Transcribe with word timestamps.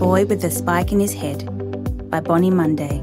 Boy 0.00 0.24
with 0.24 0.40
the 0.40 0.50
Spike 0.50 0.92
in 0.92 0.98
His 0.98 1.12
Head 1.12 1.44
by 2.08 2.20
Bonnie 2.20 2.50
Munday. 2.50 3.02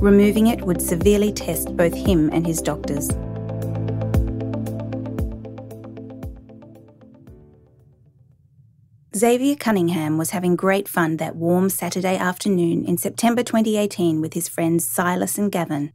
Removing 0.00 0.48
it 0.48 0.62
would 0.62 0.82
severely 0.82 1.32
test 1.32 1.76
both 1.76 1.94
him 1.94 2.28
and 2.32 2.44
his 2.44 2.60
doctors. 2.60 3.08
Xavier 9.14 9.54
Cunningham 9.54 10.18
was 10.18 10.30
having 10.30 10.56
great 10.56 10.88
fun 10.88 11.18
that 11.18 11.36
warm 11.36 11.70
Saturday 11.70 12.16
afternoon 12.16 12.84
in 12.84 12.98
September 12.98 13.44
2018 13.44 14.20
with 14.20 14.34
his 14.34 14.48
friends 14.48 14.84
Silas 14.84 15.38
and 15.38 15.52
Gavin. 15.52 15.92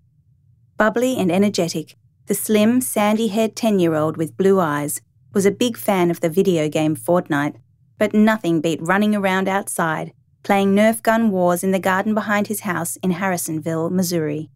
Bubbly 0.78 1.18
and 1.18 1.30
energetic, 1.30 1.98
the 2.28 2.34
slim, 2.34 2.80
sandy 2.80 3.28
haired 3.28 3.58
10 3.58 3.80
year 3.80 3.94
old 3.94 4.16
with 4.16 4.38
blue 4.38 4.62
eyes 4.62 5.02
was 5.34 5.46
a 5.46 5.52
big 5.52 5.76
fan 5.76 6.10
of 6.10 6.22
the 6.22 6.30
video 6.30 6.70
game 6.70 6.96
Fortnite, 6.96 7.58
but 7.98 8.14
nothing 8.14 8.62
beat 8.62 8.80
running 8.82 9.16
around 9.16 9.48
outside, 9.48 10.14
playing 10.44 10.76
Nerf 10.76 11.02
gun 11.02 11.32
wars 11.32 11.64
in 11.64 11.72
the 11.72 11.80
garden 11.80 12.14
behind 12.14 12.48
his 12.48 12.62
house 12.62 12.96
in 12.98 13.12
Harrisonville, 13.12 13.90
Missouri. 13.90 14.50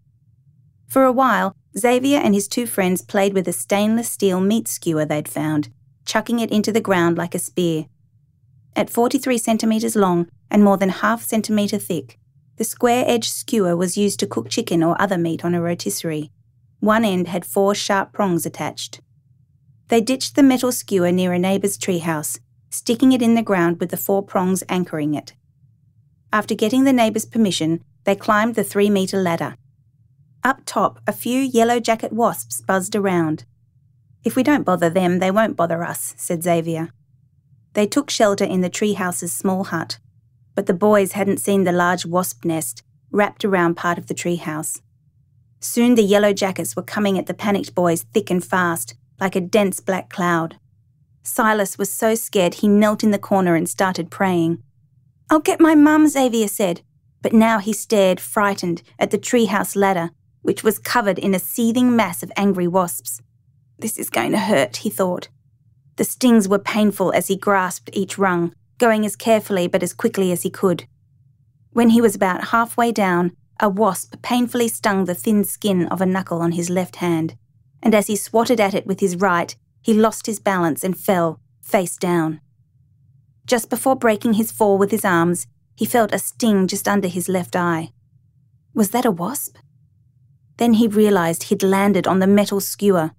For 0.88 1.04
a 1.04 1.12
while, 1.12 1.55
Xavier 1.77 2.20
and 2.20 2.34
his 2.34 2.48
two 2.48 2.66
friends 2.66 3.02
played 3.02 3.34
with 3.34 3.48
a 3.48 3.54
stainless 3.54 4.09
steel 4.09 4.41
meat 4.41 4.68
skewer 4.68 5.05
they'd 5.05 5.27
found, 5.27 5.70
chucking 6.05 6.40
it 6.40 6.52
into 6.52 6.72
the 6.72 6.82
ground 6.82 7.18
like 7.18 7.34
a 7.34 7.40
spear. 7.40 7.85
At 8.76 8.90
43 8.90 9.38
centimetres 9.38 9.96
long 9.96 10.27
and 10.49 10.63
more 10.63 10.77
than 10.77 10.90
half 10.90 11.23
centimetre 11.23 11.77
thick, 11.77 12.18
the 12.58 12.63
square 12.63 13.05
edged 13.08 13.32
skewer 13.32 13.76
was 13.76 13.98
used 13.98 14.20
to 14.20 14.27
cook 14.27 14.49
chicken 14.49 14.84
or 14.84 15.02
other 15.02 15.18
meat 15.18 15.44
on 15.44 15.55
a 15.55 15.62
rotisserie. 15.62 16.32
One 16.80 17.05
end 17.05 17.27
had 17.27 17.46
four 17.46 17.73
sharp 17.73 18.12
prongs 18.12 18.46
attached. 18.46 19.02
They 19.88 20.02
ditched 20.02 20.35
the 20.35 20.44
metal 20.44 20.71
skewer 20.71 21.12
near 21.12 21.34
a 21.34 21.40
neighbour's 21.40 21.77
treehouse, 21.77 22.40
sticking 22.71 23.11
it 23.11 23.21
in 23.21 23.35
the 23.35 23.43
ground 23.43 23.80
with 23.80 23.91
the 23.91 23.98
four 23.98 24.23
prongs 24.23 24.63
anchoring 24.67 25.13
it. 25.13 25.34
After 26.34 26.55
getting 26.55 26.85
the 26.85 26.93
neighbour's 26.93 27.26
permission, 27.26 27.84
they 28.05 28.15
climbed 28.15 28.55
the 28.55 28.63
three 28.63 28.90
metre 28.90 29.21
ladder. 29.21 29.55
Up 30.43 30.62
top, 30.65 30.99
a 31.05 31.13
few 31.13 31.40
yellow 31.40 31.79
jacket 31.79 32.12
wasps 32.12 32.62
buzzed 32.62 32.96
around. 32.96 33.46
If 34.23 34.35
we 34.35 34.41
don't 34.41 34.65
bother 34.65 34.90
them, 34.90 35.20
they 35.20 35.29
won't 35.29 35.55
bother 35.55 35.84
us, 35.84 36.15
said 36.18 36.41
Xavier. 36.41 36.90
They 37.73 37.85
took 37.85 38.09
shelter 38.09 38.46
in 38.46 38.62
the 38.62 38.70
treehouse's 38.70 39.31
small 39.31 39.65
hut, 39.65 39.99
but 40.55 40.65
the 40.65 40.74
boys 40.74 41.12
hadn't 41.12 41.40
seen 41.40 41.63
the 41.63 41.71
large 41.71 42.05
wasp 42.05 42.43
nest 42.46 42.84
wrapped 43.12 43.46
around 43.46 43.76
part 43.76 43.98
of 43.98 44.07
the 44.07 44.13
treehouse. 44.13 44.81
Soon 45.59 45.96
the 45.96 46.03
yellow 46.03 46.34
jackets 46.34 46.76
were 46.76 46.81
coming 46.81 47.20
at 47.20 47.27
the 47.27 47.34
panicked 47.34 47.76
boys 47.76 48.03
thick 48.13 48.31
and 48.31 48.43
fast, 48.43 48.96
like 49.20 49.35
a 49.35 49.41
dense 49.41 49.79
black 49.79 50.09
cloud. 50.09 50.57
Silas 51.24 51.77
was 51.77 51.91
so 51.91 52.16
scared 52.16 52.55
he 52.55 52.68
knelt 52.68 53.04
in 53.04 53.12
the 53.12 53.20
corner 53.20 53.55
and 53.55 53.70
started 53.70 54.10
praying. 54.10 54.62
I'll 55.30 55.40
get 55.40 55.60
my 55.60 55.76
mum, 55.76 56.08
Xavier 56.08 56.48
said, 56.48 56.82
but 57.22 57.34
now 57.34 57.60
he 57.60 57.74
stared, 57.74 58.20
frightened, 58.20 58.82
at 58.98 59.12
the 59.12 59.18
treehouse 59.18 59.76
ladder, 59.76 60.12
which 60.42 60.64
was 60.64 60.80
covered 60.80 61.20
in 61.20 61.34
a 61.34 61.40
seething 61.40 61.96
mass 61.96 62.24
of 62.24 62.32
angry 62.36 62.68
wasps. 62.68 63.22
This 63.80 63.98
is 63.98 64.09
going 64.09 64.31
to 64.31 64.40
hurt, 64.40 64.78
he 64.78 64.90
thought. 64.90 65.30
The 65.97 66.03
stings 66.03 66.47
were 66.47 66.59
painful 66.59 67.12
as 67.14 67.28
he 67.28 67.36
grasped 67.36 67.90
each 67.94 68.18
rung, 68.18 68.53
going 68.80 69.06
as 69.06 69.16
carefully 69.16 69.68
but 69.68 69.84
as 69.84 69.94
quickly 69.94 70.31
as 70.31 70.42
he 70.42 70.50
could. 70.50 70.86
When 71.72 71.90
he 71.90 72.02
was 72.02 72.16
about 72.16 72.47
halfway 72.47 72.92
down, 72.92 73.31
a 73.59 73.69
wasp 73.69 74.22
painfully 74.22 74.68
stung 74.68 75.06
the 75.06 75.14
thin 75.14 75.44
skin 75.44 75.88
of 75.88 76.02
a 76.02 76.06
knuckle 76.06 76.42
on 76.42 76.53
his 76.53 76.69
left 76.69 76.97
hand 76.97 77.36
and 77.84 77.96
as 77.96 78.08
he 78.08 78.16
swatted 78.16 78.59
at 78.59 78.74
it 78.74 78.86
with 78.86 79.00
his 79.00 79.16
right, 79.16 79.56
he 79.81 79.94
lost 79.94 80.25
his 80.25 80.40
balance 80.40 80.84
and 80.84 80.97
fell, 80.97 81.40
face 81.62 81.97
down. 81.97 82.40
Just 83.46 83.69
before 83.69 83.96
breaking 83.96 84.34
his 84.34 84.51
fall 84.51 84.78
with 84.78 84.91
his 84.91 85.03
arms, 85.03 85.47
he 85.75 85.85
felt 85.85 86.13
a 86.13 86.19
sting 86.19 86.68
just 86.68 86.88
under 86.88 87.07
his 87.07 87.28
left 87.28 87.56
eye. 87.56 87.91
Was 88.74 88.91
that 88.91 89.06
a 89.06 89.12
wasp? 89.12 89.57
Then 90.57 90.75
he 90.75 90.88
realized 90.88 91.44
he'd 91.44 91.64
landed 91.64 92.06
on 92.06 92.19
the 92.19 92.28
metal 92.28 92.59
skewer, 92.59 93.12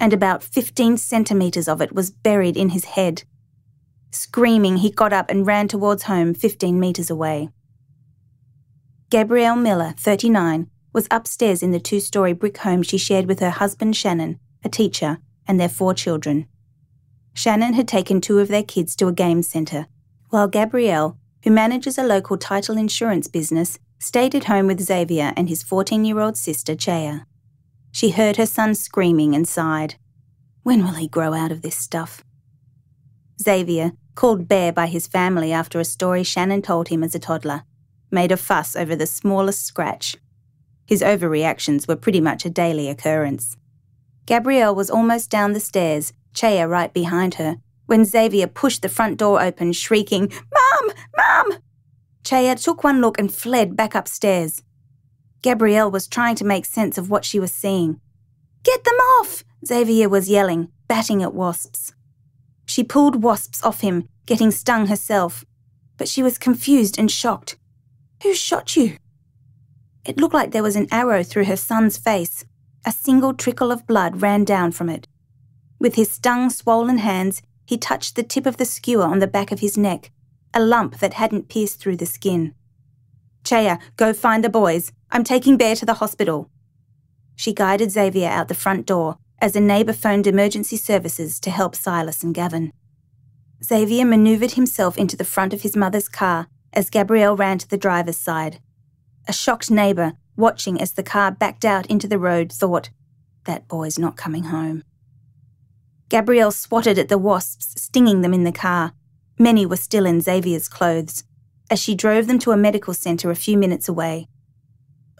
and 0.00 0.12
about 0.12 0.42
15 0.42 0.96
centimetres 0.96 1.68
of 1.68 1.80
it 1.80 1.94
was 1.94 2.10
buried 2.10 2.56
in 2.56 2.70
his 2.70 2.84
head. 2.84 3.22
Screaming, 4.10 4.78
he 4.78 4.90
got 4.90 5.12
up 5.12 5.30
and 5.30 5.46
ran 5.46 5.68
towards 5.68 6.04
home 6.04 6.34
15 6.34 6.78
metres 6.78 7.10
away. 7.10 7.50
Gabrielle 9.10 9.56
Miller, 9.56 9.94
39, 9.96 10.68
was 10.92 11.08
upstairs 11.10 11.62
in 11.62 11.70
the 11.70 11.80
two 11.80 12.00
story 12.00 12.32
brick 12.32 12.58
home 12.58 12.82
she 12.82 12.98
shared 12.98 13.26
with 13.26 13.40
her 13.40 13.50
husband 13.50 13.96
Shannon, 13.96 14.38
a 14.64 14.68
teacher, 14.68 15.18
and 15.48 15.58
their 15.58 15.68
four 15.68 15.94
children. 15.94 16.46
Shannon 17.34 17.72
had 17.72 17.88
taken 17.88 18.20
two 18.20 18.38
of 18.38 18.48
their 18.48 18.62
kids 18.62 18.94
to 18.96 19.08
a 19.08 19.12
game 19.12 19.42
centre, 19.42 19.86
while 20.28 20.46
Gabrielle, 20.46 21.18
who 21.42 21.50
manages 21.50 21.98
a 21.98 22.04
local 22.04 22.36
title 22.36 22.76
insurance 22.76 23.26
business, 23.26 23.78
stayed 23.98 24.34
at 24.34 24.44
home 24.44 24.66
with 24.66 24.80
Xavier 24.80 25.32
and 25.36 25.48
his 25.48 25.62
14 25.62 26.04
year 26.04 26.20
old 26.20 26.36
sister, 26.36 26.74
Chaya. 26.74 27.24
She 27.90 28.10
heard 28.10 28.36
her 28.36 28.46
son 28.46 28.74
screaming 28.74 29.34
and 29.34 29.48
sighed. 29.48 29.94
When 30.62 30.84
will 30.84 30.94
he 30.94 31.08
grow 31.08 31.32
out 31.32 31.50
of 31.50 31.62
this 31.62 31.76
stuff? 31.76 32.22
Xavier, 33.42 33.92
called 34.14 34.46
Bear 34.46 34.72
by 34.72 34.86
his 34.86 35.06
family 35.06 35.52
after 35.52 35.80
a 35.80 35.84
story 35.84 36.22
Shannon 36.22 36.60
told 36.60 36.88
him 36.88 37.02
as 37.02 37.14
a 37.14 37.18
toddler, 37.18 37.62
made 38.10 38.30
a 38.30 38.36
fuss 38.36 38.76
over 38.76 38.94
the 38.94 39.06
smallest 39.06 39.64
scratch 39.64 40.16
his 40.88 41.02
overreactions 41.02 41.86
were 41.86 41.96
pretty 41.96 42.20
much 42.20 42.46
a 42.46 42.50
daily 42.50 42.88
occurrence. 42.88 43.58
Gabrielle 44.28 44.74
was 44.74 44.90
almost 44.90 45.30
down 45.30 45.54
the 45.54 45.58
stairs, 45.58 46.12
Chaya 46.34 46.68
right 46.68 46.92
behind 46.92 47.36
her, 47.36 47.56
when 47.86 48.04
Xavier 48.04 48.46
pushed 48.46 48.82
the 48.82 48.88
front 48.90 49.16
door 49.16 49.40
open, 49.40 49.72
shrieking, 49.72 50.30
Mom! 50.52 50.94
Mom! 51.16 51.58
Chaya 52.24 52.62
took 52.62 52.84
one 52.84 53.00
look 53.00 53.18
and 53.18 53.32
fled 53.32 53.74
back 53.74 53.94
upstairs. 53.94 54.62
Gabrielle 55.40 55.90
was 55.90 56.06
trying 56.06 56.34
to 56.34 56.44
make 56.44 56.66
sense 56.66 56.98
of 56.98 57.08
what 57.08 57.24
she 57.24 57.40
was 57.40 57.50
seeing. 57.50 58.02
Get 58.64 58.84
them 58.84 58.96
off! 59.18 59.44
Xavier 59.64 60.10
was 60.10 60.28
yelling, 60.28 60.68
batting 60.88 61.22
at 61.22 61.32
wasps. 61.32 61.94
She 62.66 62.84
pulled 62.84 63.22
wasps 63.22 63.64
off 63.64 63.80
him, 63.80 64.10
getting 64.26 64.50
stung 64.50 64.88
herself. 64.88 65.42
But 65.96 66.06
she 66.06 66.22
was 66.22 66.36
confused 66.36 66.98
and 66.98 67.10
shocked. 67.10 67.56
Who 68.22 68.34
shot 68.34 68.76
you? 68.76 68.98
It 70.04 70.18
looked 70.18 70.34
like 70.34 70.50
there 70.50 70.62
was 70.62 70.76
an 70.76 70.88
arrow 70.92 71.22
through 71.22 71.46
her 71.46 71.56
son's 71.56 71.96
face. 71.96 72.44
A 72.88 72.90
single 72.90 73.34
trickle 73.34 73.70
of 73.70 73.86
blood 73.86 74.22
ran 74.22 74.44
down 74.44 74.72
from 74.72 74.88
it. 74.88 75.06
With 75.78 75.96
his 75.96 76.10
stung, 76.10 76.48
swollen 76.48 76.96
hands, 76.96 77.42
he 77.66 77.76
touched 77.76 78.16
the 78.16 78.22
tip 78.22 78.46
of 78.46 78.56
the 78.56 78.64
skewer 78.64 79.02
on 79.02 79.18
the 79.18 79.26
back 79.26 79.52
of 79.52 79.60
his 79.60 79.76
neck, 79.76 80.10
a 80.54 80.60
lump 80.60 80.98
that 81.00 81.12
hadn't 81.12 81.50
pierced 81.50 81.80
through 81.80 81.98
the 81.98 82.06
skin. 82.06 82.54
Chaya, 83.44 83.78
go 83.96 84.14
find 84.14 84.42
the 84.42 84.48
boys. 84.48 84.90
I'm 85.10 85.22
taking 85.22 85.58
Bear 85.58 85.76
to 85.76 85.84
the 85.84 86.00
hospital. 86.00 86.48
She 87.36 87.52
guided 87.52 87.90
Xavier 87.90 88.30
out 88.30 88.48
the 88.48 88.54
front 88.54 88.86
door 88.86 89.18
as 89.38 89.54
a 89.54 89.60
neighbour 89.60 89.92
phoned 89.92 90.26
emergency 90.26 90.78
services 90.78 91.38
to 91.40 91.50
help 91.50 91.76
Silas 91.76 92.22
and 92.22 92.34
Gavin. 92.34 92.72
Xavier 93.62 94.06
manoeuvred 94.06 94.52
himself 94.52 94.96
into 94.96 95.14
the 95.14 95.24
front 95.24 95.52
of 95.52 95.60
his 95.60 95.76
mother's 95.76 96.08
car 96.08 96.46
as 96.72 96.88
Gabrielle 96.88 97.36
ran 97.36 97.58
to 97.58 97.68
the 97.68 97.76
driver's 97.76 98.16
side. 98.16 98.60
A 99.28 99.32
shocked 99.34 99.70
neighbour, 99.70 100.14
watching 100.38 100.80
as 100.80 100.92
the 100.92 101.02
car 101.02 101.30
backed 101.30 101.64
out 101.64 101.86
into 101.86 102.08
the 102.08 102.18
road, 102.18 102.52
thought, 102.52 102.90
That 103.44 103.68
boy's 103.68 103.98
not 103.98 104.16
coming 104.16 104.44
home. 104.44 104.84
Gabrielle 106.08 106.52
swatted 106.52 106.98
at 106.98 107.08
the 107.08 107.18
wasps, 107.18 107.74
stinging 107.80 108.22
them 108.22 108.32
in 108.32 108.44
the 108.44 108.52
car. 108.52 108.92
Many 109.38 109.66
were 109.66 109.76
still 109.76 110.06
in 110.06 110.20
Xavier's 110.20 110.68
clothes, 110.68 111.24
as 111.70 111.78
she 111.78 111.94
drove 111.94 112.26
them 112.26 112.38
to 112.40 112.52
a 112.52 112.56
medical 112.56 112.94
centre 112.94 113.30
a 113.30 113.36
few 113.36 113.58
minutes 113.58 113.88
away. 113.88 114.28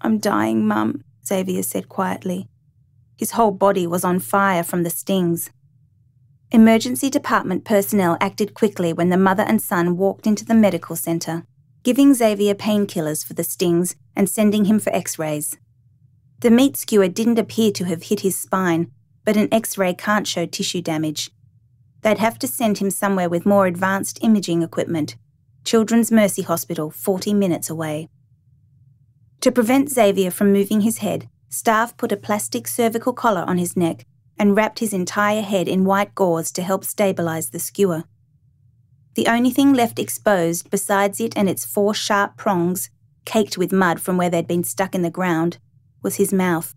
I'm 0.00 0.18
dying, 0.18 0.66
Mum, 0.66 1.04
Xavier 1.26 1.62
said 1.62 1.88
quietly. 1.88 2.48
His 3.16 3.32
whole 3.32 3.50
body 3.50 3.86
was 3.86 4.04
on 4.04 4.20
fire 4.20 4.62
from 4.62 4.82
the 4.82 4.90
stings. 4.90 5.50
Emergency 6.50 7.10
department 7.10 7.64
personnel 7.64 8.16
acted 8.20 8.54
quickly 8.54 8.92
when 8.92 9.10
the 9.10 9.18
mother 9.18 9.42
and 9.42 9.60
son 9.60 9.96
walked 9.96 10.26
into 10.26 10.44
the 10.44 10.54
medical 10.54 10.96
centre 10.96 11.44
giving 11.88 12.12
Xavier 12.12 12.54
painkillers 12.54 13.24
for 13.24 13.32
the 13.32 13.42
stings 13.42 13.96
and 14.14 14.28
sending 14.28 14.66
him 14.66 14.78
for 14.78 14.94
x 14.94 15.18
rays. 15.18 15.56
The 16.40 16.50
meat 16.50 16.76
skewer 16.76 17.08
didn't 17.08 17.38
appear 17.38 17.72
to 17.72 17.86
have 17.86 18.02
hit 18.02 18.20
his 18.20 18.38
spine, 18.38 18.92
but 19.24 19.38
an 19.38 19.48
x 19.50 19.78
ray 19.78 19.94
can't 19.94 20.26
show 20.26 20.44
tissue 20.44 20.82
damage. 20.82 21.30
They'd 22.02 22.18
have 22.18 22.38
to 22.40 22.46
send 22.46 22.76
him 22.76 22.90
somewhere 22.90 23.30
with 23.30 23.46
more 23.46 23.64
advanced 23.64 24.22
imaging 24.22 24.60
equipment. 24.62 25.16
Children's 25.64 26.12
Mercy 26.12 26.42
Hospital, 26.42 26.90
40 26.90 27.32
minutes 27.32 27.70
away. 27.70 28.10
To 29.40 29.50
prevent 29.50 29.88
Xavier 29.88 30.30
from 30.30 30.52
moving 30.52 30.82
his 30.82 30.98
head, 30.98 31.30
staff 31.48 31.96
put 31.96 32.12
a 32.12 32.18
plastic 32.18 32.68
cervical 32.68 33.14
collar 33.14 33.44
on 33.46 33.56
his 33.56 33.78
neck 33.78 34.04
and 34.38 34.54
wrapped 34.54 34.80
his 34.80 34.92
entire 34.92 35.40
head 35.40 35.66
in 35.66 35.86
white 35.86 36.14
gauze 36.14 36.52
to 36.52 36.62
help 36.62 36.84
stabilise 36.84 37.50
the 37.50 37.58
skewer. 37.58 38.04
The 39.18 39.26
only 39.26 39.50
thing 39.50 39.72
left 39.72 39.98
exposed, 39.98 40.70
besides 40.70 41.18
it 41.18 41.36
and 41.36 41.48
its 41.48 41.66
four 41.66 41.92
sharp 41.92 42.36
prongs, 42.36 42.88
caked 43.24 43.58
with 43.58 43.72
mud 43.72 44.00
from 44.00 44.16
where 44.16 44.30
they'd 44.30 44.46
been 44.46 44.62
stuck 44.62 44.94
in 44.94 45.02
the 45.02 45.10
ground, 45.10 45.58
was 46.04 46.14
his 46.14 46.32
mouth. 46.32 46.72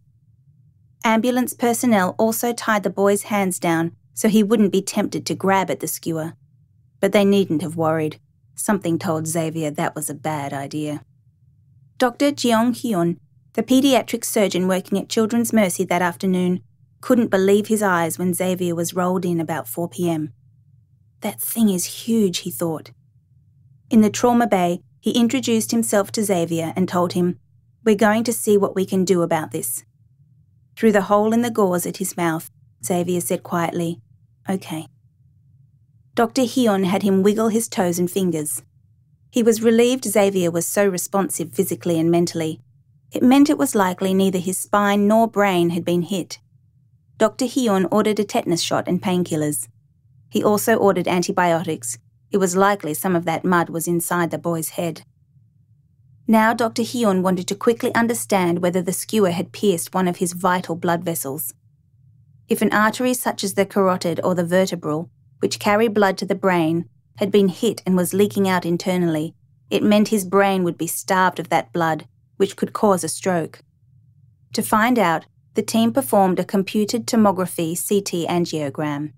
Ambulance 1.03 1.53
personnel 1.53 2.15
also 2.17 2.51
tied 2.51 2.81
the 2.81 2.89
boy's 2.89 3.29
hands 3.29 3.59
down 3.59 3.95
so 4.15 4.27
he 4.27 4.41
wouldn't 4.41 4.71
be 4.71 4.81
tempted 4.81 5.23
to 5.27 5.35
grab 5.35 5.69
at 5.69 5.81
the 5.81 5.87
skewer. 5.87 6.33
But 6.99 7.11
they 7.11 7.23
needn't 7.23 7.61
have 7.61 7.75
worried. 7.75 8.19
Something 8.55 8.97
told 8.97 9.27
Xavier 9.27 9.69
that 9.69 9.93
was 9.93 10.09
a 10.09 10.15
bad 10.15 10.51
idea. 10.51 11.05
Dr. 11.99 12.31
Jeong 12.31 12.71
Hyun, 12.71 13.17
the 13.53 13.61
paediatric 13.61 14.25
surgeon 14.25 14.67
working 14.67 14.97
at 14.97 15.09
Children's 15.09 15.53
Mercy 15.53 15.83
that 15.83 16.01
afternoon, 16.01 16.63
couldn't 17.01 17.29
believe 17.29 17.67
his 17.67 17.83
eyes 17.83 18.17
when 18.17 18.33
Xavier 18.33 18.73
was 18.73 18.95
rolled 18.95 19.25
in 19.25 19.39
about 19.39 19.67
4 19.67 19.87
pm. 19.87 20.33
That 21.21 21.39
thing 21.39 21.69
is 21.69 22.05
huge, 22.05 22.39
he 22.39 22.51
thought. 22.51 22.91
In 23.89 24.01
the 24.01 24.09
trauma 24.09 24.47
bay, 24.47 24.81
he 24.99 25.11
introduced 25.11 25.71
himself 25.71 26.11
to 26.13 26.23
Xavier 26.23 26.73
and 26.75 26.87
told 26.87 27.13
him, 27.13 27.39
We're 27.83 27.95
going 27.95 28.23
to 28.25 28.33
see 28.33 28.57
what 28.57 28.75
we 28.75 28.85
can 28.85 29.05
do 29.05 29.21
about 29.21 29.51
this. 29.51 29.83
Through 30.75 30.93
the 30.93 31.03
hole 31.03 31.33
in 31.33 31.41
the 31.41 31.51
gauze 31.51 31.85
at 31.85 31.97
his 31.97 32.17
mouth, 32.17 32.49
Xavier 32.83 33.21
said 33.21 33.43
quietly, 33.43 33.99
OK. 34.47 34.87
Dr. 36.15 36.43
Hyun 36.43 36.85
had 36.85 37.03
him 37.03 37.23
wiggle 37.23 37.49
his 37.49 37.67
toes 37.67 37.99
and 37.99 38.09
fingers. 38.09 38.63
He 39.31 39.43
was 39.43 39.61
relieved 39.61 40.05
Xavier 40.05 40.51
was 40.51 40.67
so 40.67 40.85
responsive 40.87 41.53
physically 41.53 41.99
and 41.99 42.11
mentally. 42.11 42.59
It 43.11 43.23
meant 43.23 43.49
it 43.49 43.57
was 43.57 43.75
likely 43.75 44.13
neither 44.13 44.39
his 44.39 44.57
spine 44.57 45.07
nor 45.07 45.27
brain 45.27 45.69
had 45.69 45.85
been 45.85 46.01
hit. 46.01 46.39
Dr. 47.17 47.45
Hyun 47.45 47.87
ordered 47.91 48.19
a 48.19 48.23
tetanus 48.23 48.61
shot 48.61 48.87
and 48.87 49.01
painkillers. 49.01 49.67
He 50.31 50.43
also 50.43 50.75
ordered 50.75 51.07
antibiotics. 51.07 51.97
It 52.31 52.37
was 52.37 52.55
likely 52.55 52.93
some 52.93 53.15
of 53.15 53.25
that 53.25 53.43
mud 53.43 53.69
was 53.69 53.87
inside 53.87 54.31
the 54.31 54.37
boy's 54.37 54.69
head. 54.69 55.03
Now 56.25 56.53
Dr. 56.53 56.83
Hyun 56.83 57.21
wanted 57.21 57.47
to 57.49 57.55
quickly 57.55 57.93
understand 57.93 58.59
whether 58.59 58.81
the 58.81 58.93
skewer 58.93 59.31
had 59.31 59.51
pierced 59.51 59.93
one 59.93 60.07
of 60.07 60.17
his 60.17 60.31
vital 60.31 60.75
blood 60.75 61.03
vessels. 61.03 61.53
If 62.47 62.61
an 62.61 62.71
artery 62.71 63.13
such 63.13 63.43
as 63.43 63.55
the 63.55 63.65
carotid 63.65 64.21
or 64.23 64.33
the 64.33 64.45
vertebral, 64.45 65.09
which 65.39 65.59
carry 65.59 65.89
blood 65.89 66.17
to 66.19 66.25
the 66.25 66.35
brain, 66.35 66.87
had 67.17 67.31
been 67.31 67.49
hit 67.49 67.81
and 67.85 67.97
was 67.97 68.13
leaking 68.13 68.47
out 68.47 68.65
internally, 68.65 69.35
it 69.69 69.83
meant 69.83 70.07
his 70.07 70.23
brain 70.23 70.63
would 70.63 70.77
be 70.77 70.87
starved 70.87 71.39
of 71.39 71.49
that 71.49 71.73
blood, 71.73 72.07
which 72.37 72.55
could 72.55 72.71
cause 72.71 73.03
a 73.03 73.09
stroke. 73.09 73.61
To 74.53 74.61
find 74.61 74.97
out, 74.97 75.25
the 75.55 75.61
team 75.61 75.91
performed 75.91 76.39
a 76.39 76.45
computed 76.45 77.05
tomography 77.05 77.75
CT 77.75 78.29
angiogram. 78.29 79.11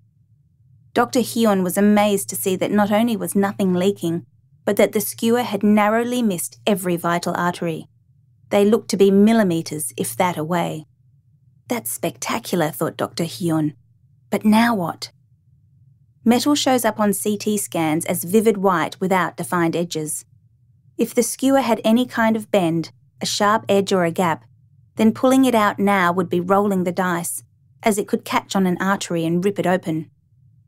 Dr. 0.94 1.20
Hyun 1.20 1.64
was 1.64 1.76
amazed 1.76 2.28
to 2.28 2.36
see 2.36 2.54
that 2.56 2.70
not 2.70 2.92
only 2.92 3.16
was 3.16 3.34
nothing 3.34 3.74
leaking, 3.74 4.24
but 4.64 4.76
that 4.76 4.92
the 4.92 5.00
skewer 5.00 5.42
had 5.42 5.64
narrowly 5.64 6.22
missed 6.22 6.60
every 6.66 6.96
vital 6.96 7.34
artery. 7.36 7.88
They 8.50 8.64
looked 8.64 8.90
to 8.90 8.96
be 8.96 9.10
millimetres, 9.10 9.92
if 9.96 10.16
that, 10.16 10.36
away. 10.36 10.86
That's 11.68 11.90
spectacular, 11.90 12.70
thought 12.70 12.96
Dr. 12.96 13.24
Hyun. 13.24 13.74
But 14.30 14.44
now 14.44 14.74
what? 14.74 15.10
Metal 16.24 16.54
shows 16.54 16.84
up 16.84 17.00
on 17.00 17.12
CT 17.12 17.58
scans 17.58 18.06
as 18.06 18.22
vivid 18.22 18.58
white 18.58 18.98
without 19.00 19.36
defined 19.36 19.74
edges. 19.74 20.24
If 20.96 21.12
the 21.12 21.24
skewer 21.24 21.60
had 21.60 21.80
any 21.84 22.06
kind 22.06 22.36
of 22.36 22.52
bend, 22.52 22.92
a 23.20 23.26
sharp 23.26 23.64
edge 23.68 23.92
or 23.92 24.04
a 24.04 24.12
gap, 24.12 24.44
then 24.94 25.12
pulling 25.12 25.44
it 25.44 25.56
out 25.56 25.80
now 25.80 26.12
would 26.12 26.28
be 26.28 26.40
rolling 26.40 26.84
the 26.84 26.92
dice, 26.92 27.42
as 27.82 27.98
it 27.98 28.06
could 28.06 28.24
catch 28.24 28.54
on 28.54 28.66
an 28.66 28.78
artery 28.80 29.24
and 29.24 29.44
rip 29.44 29.58
it 29.58 29.66
open. 29.66 30.10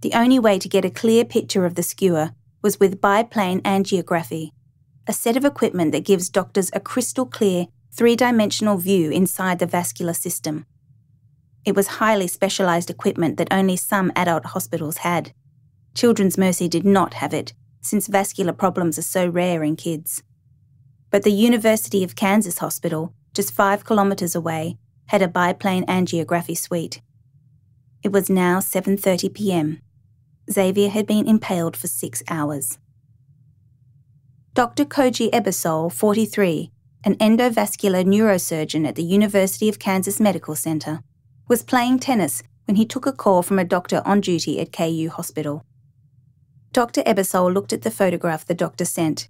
The 0.07 0.15
only 0.15 0.39
way 0.39 0.61
to 0.61 0.69
get 0.69 0.85
a 0.85 0.89
clear 1.03 1.25
picture 1.25 1.67
of 1.67 1.75
the 1.75 1.83
skewer 1.83 2.31
was 2.63 2.79
with 2.79 3.01
biplane 3.01 3.61
angiography, 3.63 4.53
a 5.05 5.13
set 5.13 5.37
of 5.37 5.45
equipment 5.45 5.91
that 5.91 6.05
gives 6.05 6.29
doctors 6.29 6.71
a 6.73 6.79
crystal 6.79 7.27
clear, 7.27 7.67
three 7.91 8.15
dimensional 8.15 8.77
view 8.77 9.11
inside 9.11 9.59
the 9.59 9.67
vascular 9.67 10.13
system. 10.13 10.65
It 11.65 11.75
was 11.75 11.99
highly 11.99 12.29
specialised 12.29 12.89
equipment 12.89 13.37
that 13.39 13.49
only 13.51 13.77
some 13.77 14.13
adult 14.15 14.45
hospitals 14.45 14.99
had. 14.99 15.33
Children's 15.97 16.39
Mercy 16.39 16.69
did 16.69 16.85
not 16.85 17.15
have 17.15 17.35
it, 17.35 17.53
since 17.81 18.07
vascular 18.07 18.53
problems 18.53 19.01
are 19.01 19.03
so 19.03 19.27
rare 19.27 19.65
in 19.65 19.75
kids. 19.75 20.23
But 21.11 21.25
the 21.25 21.33
University 21.33 22.05
of 22.05 22.15
Kansas 22.15 22.59
Hospital, 22.59 23.13
just 23.35 23.53
five 23.53 23.85
kilometres 23.85 24.37
away, 24.37 24.79
had 25.07 25.21
a 25.21 25.27
biplane 25.27 25.85
angiography 25.87 26.57
suite. 26.57 27.03
It 28.05 28.13
was 28.13 28.31
now 28.31 28.61
7:30 28.61 29.35
p.m. 29.35 29.83
Xavier 30.51 30.89
had 30.89 31.07
been 31.07 31.27
impaled 31.27 31.77
for 31.77 31.87
six 31.87 32.23
hours. 32.29 32.79
Dr. 34.55 34.85
Koji 34.85 35.31
Ebersole, 35.31 35.93
43, 35.93 36.71
an 37.05 37.15
endovascular 37.17 38.05
neurosurgeon 38.05 38.87
at 38.87 38.95
the 38.95 39.03
University 39.03 39.69
of 39.69 39.79
Kansas 39.79 40.19
Medical 40.19 40.55
Center, 40.55 41.01
was 41.49 41.63
playing 41.63 41.99
tennis 41.99 42.43
when 42.67 42.77
he 42.77 42.87
took 42.87 43.07
a 43.07 43.13
call 43.13 43.43
from 43.43 43.59
a 43.59 43.65
doctor 43.65 44.03
on 44.05 44.21
duty 44.21 44.59
at 44.61 44.73
KU 44.73 45.09
Hospital. 45.11 45.63
Dr. 46.73 47.03
Ebersole 47.03 47.53
looked 47.53 47.73
at 47.73 47.83
the 47.83 47.91
photograph 47.91 48.45
the 48.45 48.55
doctor 48.55 48.85
sent. 48.85 49.29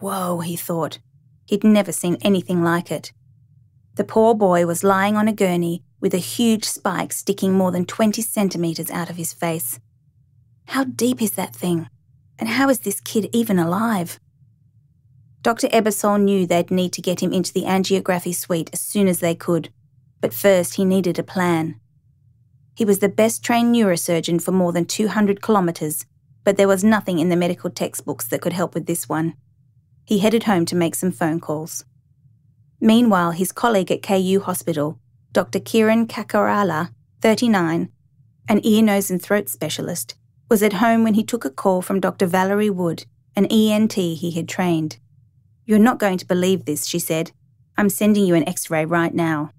Whoa, 0.00 0.40
he 0.40 0.56
thought. 0.56 0.98
He'd 1.46 1.64
never 1.64 1.92
seen 1.92 2.18
anything 2.20 2.62
like 2.62 2.92
it. 2.92 3.12
The 3.94 4.04
poor 4.04 4.34
boy 4.34 4.66
was 4.66 4.84
lying 4.84 5.16
on 5.16 5.26
a 5.26 5.32
gurney 5.32 5.82
with 6.00 6.14
a 6.14 6.18
huge 6.18 6.64
spike 6.64 7.12
sticking 7.12 7.52
more 7.52 7.72
than 7.72 7.84
20 7.84 8.22
centimetres 8.22 8.90
out 8.90 9.10
of 9.10 9.16
his 9.16 9.32
face. 9.32 9.80
How 10.68 10.84
deep 10.84 11.22
is 11.22 11.32
that 11.32 11.56
thing? 11.56 11.88
And 12.38 12.46
how 12.46 12.68
is 12.68 12.80
this 12.80 13.00
kid 13.00 13.30
even 13.32 13.58
alive? 13.58 14.20
Dr. 15.40 15.66
Ebersole 15.68 16.22
knew 16.22 16.46
they'd 16.46 16.70
need 16.70 16.92
to 16.92 17.00
get 17.00 17.22
him 17.22 17.32
into 17.32 17.54
the 17.54 17.62
angiography 17.62 18.34
suite 18.34 18.68
as 18.74 18.80
soon 18.80 19.08
as 19.08 19.20
they 19.20 19.34
could, 19.34 19.70
but 20.20 20.34
first 20.34 20.74
he 20.74 20.84
needed 20.84 21.18
a 21.18 21.22
plan. 21.22 21.80
He 22.74 22.84
was 22.84 22.98
the 22.98 23.08
best 23.08 23.42
trained 23.42 23.74
neurosurgeon 23.74 24.42
for 24.42 24.52
more 24.52 24.72
than 24.72 24.84
200 24.84 25.40
kilometres, 25.40 26.04
but 26.44 26.58
there 26.58 26.68
was 26.68 26.84
nothing 26.84 27.18
in 27.18 27.30
the 27.30 27.34
medical 27.34 27.70
textbooks 27.70 28.26
that 28.28 28.42
could 28.42 28.52
help 28.52 28.74
with 28.74 28.84
this 28.84 29.08
one. 29.08 29.34
He 30.04 30.18
headed 30.18 30.44
home 30.44 30.66
to 30.66 30.76
make 30.76 30.94
some 30.94 31.12
phone 31.12 31.40
calls. 31.40 31.86
Meanwhile, 32.78 33.30
his 33.30 33.52
colleague 33.52 33.90
at 33.90 34.02
KU 34.02 34.40
Hospital, 34.44 34.98
Dr. 35.32 35.60
Kiran 35.60 36.06
Kakarala, 36.06 36.92
39, 37.22 37.90
an 38.50 38.66
ear, 38.66 38.82
nose, 38.82 39.10
and 39.10 39.20
throat 39.20 39.48
specialist, 39.48 40.14
was 40.48 40.62
at 40.62 40.74
home 40.74 41.04
when 41.04 41.14
he 41.14 41.22
took 41.22 41.44
a 41.44 41.50
call 41.50 41.82
from 41.82 42.00
Dr. 42.00 42.26
Valerie 42.26 42.70
Wood, 42.70 43.04
an 43.36 43.46
ENT 43.46 43.92
he 43.92 44.30
had 44.30 44.48
trained. 44.48 44.98
You're 45.66 45.78
not 45.78 45.98
going 45.98 46.18
to 46.18 46.26
believe 46.26 46.64
this, 46.64 46.86
she 46.86 46.98
said. 46.98 47.32
I'm 47.76 47.90
sending 47.90 48.24
you 48.24 48.34
an 48.34 48.48
x 48.48 48.70
ray 48.70 48.84
right 48.84 49.14
now. 49.14 49.50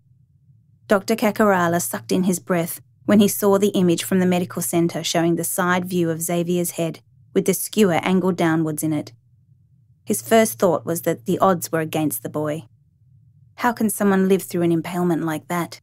Dr. 0.87 1.15
Kakarala 1.15 1.81
sucked 1.81 2.11
in 2.11 2.23
his 2.23 2.39
breath 2.39 2.81
when 3.05 3.19
he 3.19 3.27
saw 3.27 3.57
the 3.57 3.69
image 3.69 4.03
from 4.03 4.19
the 4.19 4.25
medical 4.25 4.61
centre 4.61 5.03
showing 5.03 5.35
the 5.35 5.43
side 5.43 5.85
view 5.85 6.09
of 6.09 6.21
Xavier's 6.21 6.71
head 6.71 6.99
with 7.33 7.45
the 7.45 7.53
skewer 7.53 7.99
angled 8.03 8.35
downwards 8.35 8.83
in 8.83 8.91
it. 8.91 9.13
His 10.03 10.21
first 10.21 10.57
thought 10.57 10.85
was 10.85 11.03
that 11.03 11.25
the 11.25 11.37
odds 11.39 11.71
were 11.71 11.79
against 11.79 12.23
the 12.23 12.29
boy. 12.29 12.63
How 13.55 13.71
can 13.71 13.89
someone 13.89 14.27
live 14.27 14.41
through 14.41 14.63
an 14.63 14.71
impalement 14.71 15.23
like 15.23 15.47
that? 15.47 15.79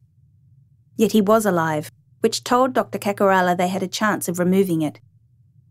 Yet 0.97 1.13
he 1.13 1.21
was 1.21 1.45
alive, 1.45 1.91
which 2.21 2.43
told 2.43 2.73
Dr. 2.73 2.97
Kakarala 2.97 3.57
they 3.57 3.67
had 3.67 3.83
a 3.83 3.87
chance 3.87 4.27
of 4.27 4.39
removing 4.39 4.81
it. 4.81 4.99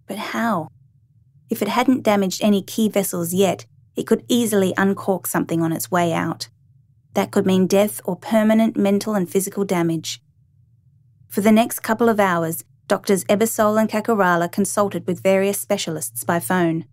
But 0.07 0.19
how? 0.19 0.69
If 1.49 1.63
it 1.63 1.69
hadn't 1.69 2.03
damaged 2.03 2.43
any 2.43 2.63
key 2.63 2.89
vessels 2.89 3.33
yet, 3.35 3.67
it 3.95 4.07
could 4.07 4.25
easily 4.29 4.75
uncork 4.77 5.27
something 5.27 5.63
on 5.63 5.73
its 5.73 5.91
way 5.91 6.13
out. 6.13 6.49
That 7.15 7.31
could 7.31 7.47
mean 7.47 7.67
death 7.67 8.01
or 8.05 8.17
permanent 8.17 8.77
mental 8.77 9.15
and 9.15 9.29
physical 9.29 9.65
damage. 9.65 10.21
For 11.29 11.41
the 11.41 11.53
next 11.53 11.81
couple 11.81 12.09
of 12.09 12.21
hours, 12.21 12.65
Doctors 12.89 13.25
Ebersole 13.25 13.81
and 13.81 13.91
Kakarala 13.91 14.51
consulted 14.53 15.07
with 15.07 15.23
various 15.23 15.59
specialists 15.59 16.25
by 16.25 16.39
phone. 16.39 16.85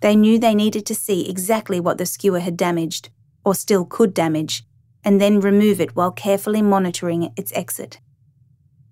They 0.00 0.16
knew 0.16 0.38
they 0.38 0.54
needed 0.54 0.84
to 0.86 0.94
see 0.94 1.28
exactly 1.28 1.78
what 1.78 1.98
the 1.98 2.06
skewer 2.06 2.40
had 2.40 2.56
damaged, 2.56 3.10
or 3.44 3.54
still 3.54 3.84
could 3.84 4.12
damage, 4.12 4.64
and 5.04 5.20
then 5.20 5.40
remove 5.40 5.80
it 5.80 5.94
while 5.94 6.10
carefully 6.10 6.62
monitoring 6.62 7.32
its 7.36 7.52
exit. 7.54 8.00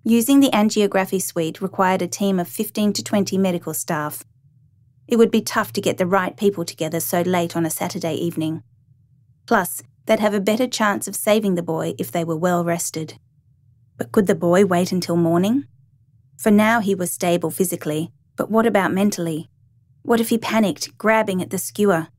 Using 0.05 0.41
the 0.41 0.49
angiography 0.49 1.21
suite 1.21 1.61
required 1.61 2.01
a 2.01 2.07
team 2.07 2.37
of 2.37 2.49
15 2.49 2.91
to 2.91 3.03
20 3.03 3.37
medical 3.37 3.73
staff. 3.73 4.25
It 5.07 5.15
would 5.15 5.31
be 5.31 5.41
tough 5.41 5.71
to 5.73 5.81
get 5.81 5.97
the 5.97 6.05
right 6.05 6.35
people 6.35 6.65
together 6.65 6.99
so 6.99 7.21
late 7.21 7.55
on 7.55 7.65
a 7.65 7.69
Saturday 7.69 8.15
evening. 8.15 8.63
Plus, 9.45 9.81
they'd 10.05 10.19
have 10.19 10.33
a 10.33 10.41
better 10.41 10.67
chance 10.67 11.07
of 11.07 11.15
saving 11.15 11.55
the 11.55 11.63
boy 11.63 11.93
if 11.97 12.11
they 12.11 12.25
were 12.25 12.35
well 12.35 12.65
rested. 12.65 13.17
But 13.97 14.11
could 14.11 14.27
the 14.27 14.35
boy 14.35 14.65
wait 14.65 14.91
until 14.91 15.15
morning? 15.15 15.67
For 16.37 16.51
now 16.51 16.81
he 16.81 16.95
was 16.95 17.09
stable 17.09 17.49
physically, 17.49 18.11
but 18.35 18.51
what 18.51 18.65
about 18.65 18.91
mentally? 18.91 19.49
What 20.01 20.19
if 20.19 20.27
he 20.27 20.37
panicked, 20.37 20.97
grabbing 20.97 21.41
at 21.41 21.49
the 21.49 21.57
skewer? 21.57 22.09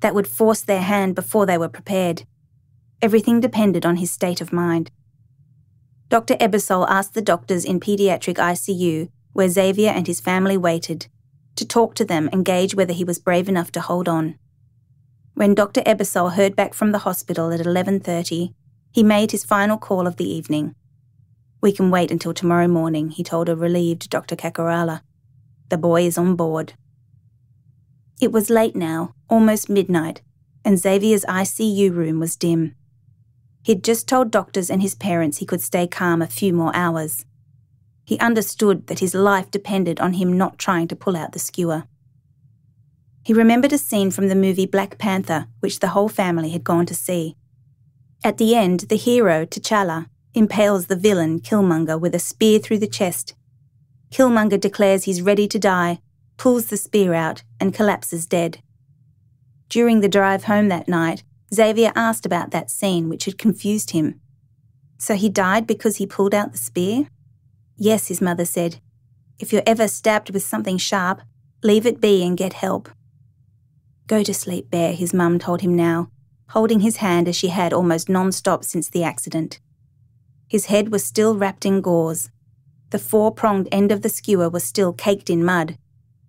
That 0.00 0.14
would 0.14 0.26
force 0.26 0.62
their 0.62 0.80
hand 0.80 1.14
before 1.14 1.44
they 1.44 1.58
were 1.58 1.68
prepared. 1.68 2.22
Everything 3.02 3.40
depended 3.40 3.84
on 3.84 3.96
his 3.96 4.10
state 4.10 4.40
of 4.40 4.54
mind. 4.54 4.90
Dr. 6.10 6.34
Ebersole 6.34 6.88
asked 6.88 7.14
the 7.14 7.22
doctors 7.22 7.64
in 7.64 7.78
paediatric 7.78 8.34
ICU, 8.34 9.08
where 9.32 9.48
Xavier 9.48 9.90
and 9.90 10.08
his 10.08 10.20
family 10.20 10.56
waited, 10.56 11.06
to 11.54 11.64
talk 11.64 11.94
to 11.94 12.04
them 12.04 12.28
and 12.32 12.44
gauge 12.44 12.74
whether 12.74 12.92
he 12.92 13.04
was 13.04 13.20
brave 13.20 13.48
enough 13.48 13.70
to 13.72 13.80
hold 13.80 14.08
on. 14.08 14.34
When 15.34 15.54
Dr. 15.54 15.82
Ebersole 15.82 16.32
heard 16.32 16.56
back 16.56 16.74
from 16.74 16.90
the 16.90 17.06
hospital 17.06 17.52
at 17.52 17.60
11:30, 17.60 18.52
he 18.90 19.02
made 19.04 19.30
his 19.30 19.44
final 19.44 19.78
call 19.78 20.08
of 20.08 20.16
the 20.16 20.28
evening. 20.28 20.74
We 21.60 21.70
can 21.70 21.92
wait 21.92 22.10
until 22.10 22.34
tomorrow 22.34 22.66
morning, 22.66 23.10
he 23.10 23.22
told 23.22 23.48
a 23.48 23.54
relieved 23.54 24.10
Dr. 24.10 24.34
Kakarala. 24.34 25.02
The 25.68 25.78
boy 25.78 26.06
is 26.06 26.18
on 26.18 26.34
board. 26.34 26.72
It 28.20 28.32
was 28.32 28.50
late 28.50 28.74
now, 28.74 29.14
almost 29.28 29.70
midnight, 29.70 30.22
and 30.64 30.76
Xavier's 30.76 31.24
ICU 31.26 31.94
room 31.94 32.18
was 32.18 32.34
dim. 32.34 32.74
He'd 33.70 33.84
just 33.84 34.08
told 34.08 34.32
doctors 34.32 34.68
and 34.68 34.82
his 34.82 34.96
parents 34.96 35.38
he 35.38 35.46
could 35.46 35.60
stay 35.60 35.86
calm 35.86 36.20
a 36.22 36.26
few 36.26 36.52
more 36.52 36.74
hours. 36.74 37.24
He 38.04 38.18
understood 38.18 38.88
that 38.88 38.98
his 38.98 39.14
life 39.14 39.48
depended 39.48 40.00
on 40.00 40.14
him 40.14 40.36
not 40.36 40.58
trying 40.58 40.88
to 40.88 40.96
pull 40.96 41.16
out 41.16 41.30
the 41.30 41.38
skewer. 41.38 41.84
He 43.22 43.32
remembered 43.32 43.72
a 43.72 43.78
scene 43.78 44.10
from 44.10 44.26
the 44.26 44.34
movie 44.34 44.66
Black 44.66 44.98
Panther, 44.98 45.46
which 45.60 45.78
the 45.78 45.90
whole 45.94 46.08
family 46.08 46.50
had 46.50 46.64
gone 46.64 46.84
to 46.86 46.96
see. 46.96 47.36
At 48.24 48.38
the 48.38 48.56
end, 48.56 48.86
the 48.88 48.96
hero, 48.96 49.46
T'Challa, 49.46 50.08
impales 50.34 50.86
the 50.86 50.96
villain, 50.96 51.38
Killmonger, 51.38 52.00
with 52.00 52.12
a 52.16 52.18
spear 52.18 52.58
through 52.58 52.78
the 52.78 52.88
chest. 52.88 53.34
Killmonger 54.10 54.58
declares 54.58 55.04
he's 55.04 55.22
ready 55.22 55.46
to 55.46 55.60
die, 55.60 56.00
pulls 56.38 56.66
the 56.66 56.76
spear 56.76 57.14
out, 57.14 57.44
and 57.60 57.72
collapses 57.72 58.26
dead. 58.26 58.62
During 59.68 60.00
the 60.00 60.08
drive 60.08 60.42
home 60.46 60.66
that 60.70 60.88
night, 60.88 61.22
Xavier 61.52 61.92
asked 61.96 62.24
about 62.24 62.50
that 62.50 62.70
scene, 62.70 63.08
which 63.08 63.24
had 63.24 63.38
confused 63.38 63.90
him. 63.90 64.20
So 64.98 65.14
he 65.14 65.28
died 65.28 65.66
because 65.66 65.96
he 65.96 66.06
pulled 66.06 66.34
out 66.34 66.52
the 66.52 66.58
spear? 66.58 67.08
Yes, 67.76 68.08
his 68.08 68.20
mother 68.20 68.44
said. 68.44 68.80
If 69.38 69.52
you're 69.52 69.62
ever 69.66 69.88
stabbed 69.88 70.30
with 70.30 70.42
something 70.42 70.76
sharp, 70.76 71.22
leave 71.62 71.86
it 71.86 72.00
be 72.00 72.22
and 72.24 72.36
get 72.36 72.52
help. 72.52 72.90
Go 74.06 74.22
to 74.22 74.34
sleep, 74.34 74.70
Bear, 74.70 74.92
his 74.92 75.14
mum 75.14 75.38
told 75.38 75.62
him 75.62 75.74
now, 75.74 76.10
holding 76.50 76.80
his 76.80 76.96
hand 76.96 77.26
as 77.28 77.36
she 77.36 77.48
had 77.48 77.72
almost 77.72 78.08
non 78.08 78.32
stop 78.32 78.64
since 78.64 78.88
the 78.88 79.02
accident. 79.02 79.60
His 80.48 80.66
head 80.66 80.90
was 80.90 81.04
still 81.04 81.36
wrapped 81.36 81.64
in 81.64 81.80
gauze. 81.80 82.28
The 82.90 82.98
four 82.98 83.32
pronged 83.32 83.68
end 83.70 83.92
of 83.92 84.02
the 84.02 84.08
skewer 84.08 84.50
was 84.50 84.64
still 84.64 84.92
caked 84.92 85.30
in 85.30 85.44
mud. 85.44 85.78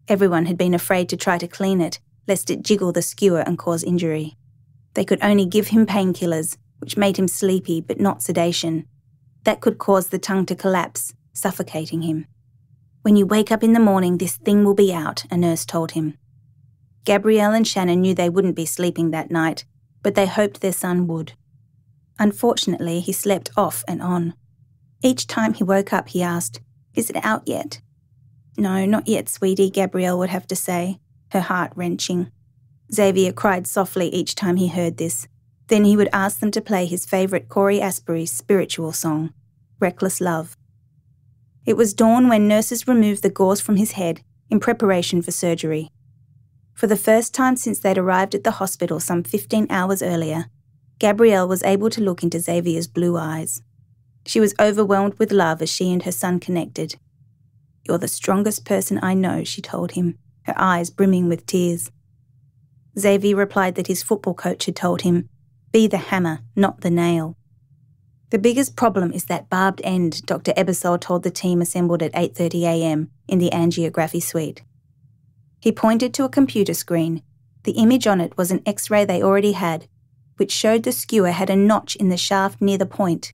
Everyone 0.08 0.46
had 0.46 0.58
been 0.58 0.74
afraid 0.74 1.10
to 1.10 1.18
try 1.18 1.38
to 1.40 1.48
clean 1.48 1.82
it, 1.82 2.00
lest 2.28 2.50
it 2.50 2.62
jiggle 2.62 2.92
the 2.92 3.02
skewer 3.02 3.42
and 3.42 3.58
cause 3.58 3.84
injury. 3.84 4.38
They 4.94 5.06
could 5.06 5.20
only 5.22 5.46
give 5.46 5.68
him 5.68 5.86
painkillers, 5.86 6.58
which 6.80 6.98
made 6.98 7.18
him 7.18 7.28
sleepy 7.28 7.82
but 7.82 8.00
not 8.00 8.22
sedation. 8.22 8.86
That 9.44 9.62
could 9.62 9.78
cause 9.78 10.10
the 10.10 10.20
tongue 10.20 10.46
to 10.48 10.56
collapse, 10.56 11.14
suffocating 11.34 12.02
him. 12.02 12.28
When 13.04 13.16
you 13.16 13.26
wake 13.26 13.52
up 13.52 13.64
in 13.64 13.74
the 13.74 13.80
morning, 13.80 14.18
this 14.18 14.38
thing 14.38 14.64
will 14.64 14.76
be 14.76 14.94
out, 14.94 15.26
a 15.32 15.38
nurse 15.38 15.66
told 15.66 15.92
him. 15.92 16.18
Gabrielle 17.04 17.54
and 17.54 17.68
Shannon 17.68 18.02
knew 18.02 18.14
they 18.14 18.30
wouldn't 18.30 18.56
be 18.56 18.66
sleeping 18.66 19.10
that 19.12 19.32
night, 19.32 19.66
but 20.04 20.14
they 20.14 20.28
hoped 20.28 20.62
their 20.62 20.72
son 20.74 21.08
would. 21.08 21.34
Unfortunately, 22.20 23.00
he 23.00 23.12
slept 23.12 23.50
off 23.58 23.84
and 23.88 24.02
on. 24.02 24.36
Each 25.04 25.26
time 25.26 25.54
he 25.54 25.64
woke 25.64 25.92
up, 25.94 26.10
he 26.10 26.22
asked, 26.22 26.62
Is 26.94 27.10
it 27.10 27.24
out 27.24 27.44
yet? 27.48 27.82
No, 28.58 28.86
not 28.86 29.08
yet, 29.08 29.30
sweetie, 29.30 29.72
Gabrielle 29.72 30.20
would 30.20 30.30
have 30.30 30.46
to 30.48 30.56
say, 30.56 31.00
her 31.32 31.42
heart 31.42 31.72
wrenching. 31.76 32.32
Xavier 32.94 33.32
cried 33.32 33.68
softly 33.68 34.10
each 34.10 34.36
time 34.36 34.58
he 34.58 34.68
heard 34.68 34.98
this. 34.98 35.28
Then 35.68 35.86
he 35.86 35.96
would 35.96 36.10
ask 36.12 36.40
them 36.40 36.52
to 36.52 36.62
play 36.62 36.86
his 36.86 37.06
favourite 37.06 37.48
Cory 37.48 37.80
Asbury 37.80 38.26
spiritual 38.26 38.92
song, 38.92 39.34
Reckless 39.80 40.20
Love. 40.20 40.58
It 41.66 41.78
was 41.78 41.94
dawn 41.94 42.28
when 42.28 42.48
nurses 42.48 42.88
removed 42.88 43.24
the 43.24 43.30
gauze 43.30 43.62
from 43.62 43.78
his 43.78 43.94
head 43.94 44.22
in 44.50 44.60
preparation 44.60 45.22
for 45.22 45.32
surgery. 45.32 45.90
For 46.74 46.88
the 46.88 46.98
first 46.98 47.34
time 47.34 47.56
since 47.56 47.80
they'd 47.80 47.98
arrived 47.98 48.36
at 48.36 48.44
the 48.44 48.52
hospital 48.52 49.00
some 49.00 49.24
15 49.24 49.68
hours 49.70 50.02
earlier, 50.02 50.48
Gabrielle 51.00 51.48
was 51.48 51.64
able 51.64 51.90
to 51.92 52.02
look 52.02 52.24
into 52.24 52.40
Xavier's 52.40 52.88
blue 52.88 53.18
eyes. 53.18 53.62
She 54.26 54.40
was 54.40 54.54
overwhelmed 54.60 55.18
with 55.18 55.32
love 55.32 55.62
as 55.62 55.70
she 55.70 55.92
and 55.92 56.04
her 56.04 56.12
son 56.12 56.40
connected. 56.40 56.96
You're 57.84 57.98
the 57.98 58.08
strongest 58.08 58.66
person 58.66 59.00
I 59.02 59.14
know, 59.14 59.44
she 59.44 59.62
told 59.62 59.94
him, 59.94 60.18
her 60.44 60.54
eyes 60.58 60.90
brimming 60.90 61.28
with 61.30 61.46
tears. 61.46 61.92
Xavier 63.00 63.36
replied 63.36 63.76
that 63.76 63.88
his 63.88 64.04
football 64.04 64.34
coach 64.34 64.66
had 64.66 64.76
told 64.76 65.02
him, 65.02 65.30
Be 65.72 65.88
the 65.88 65.98
hammer, 65.98 66.40
not 66.56 66.82
the 66.82 66.90
nail. 66.90 67.38
The 68.32 68.40
biggest 68.40 68.76
problem 68.76 69.12
is 69.12 69.26
that 69.26 69.50
barbed 69.50 69.82
end, 69.84 70.26
Dr. 70.26 70.54
Ebersole 70.54 71.00
told 71.00 71.24
the 71.24 71.32
team 71.32 71.62
assembled 71.62 72.02
at 72.02 72.14
8.30am 72.14 73.10
in 73.28 73.40
the 73.40 73.50
angiography 73.50 74.24
suite. 74.24 74.64
He 75.60 75.72
pointed 75.72 76.14
to 76.14 76.24
a 76.24 76.30
computer 76.30 76.74
screen. 76.74 77.22
The 77.64 77.74
image 77.74 78.08
on 78.08 78.22
it 78.22 78.38
was 78.38 78.50
an 78.50 78.64
x-ray 78.66 79.06
they 79.06 79.22
already 79.22 79.52
had, 79.52 79.88
which 80.38 80.52
showed 80.52 80.84
the 80.84 80.92
skewer 80.92 81.32
had 81.32 81.50
a 81.50 81.56
notch 81.56 81.96
in 81.98 82.10
the 82.10 82.18
shaft 82.18 82.62
near 82.62 82.78
the 82.78 82.86
point. 82.86 83.34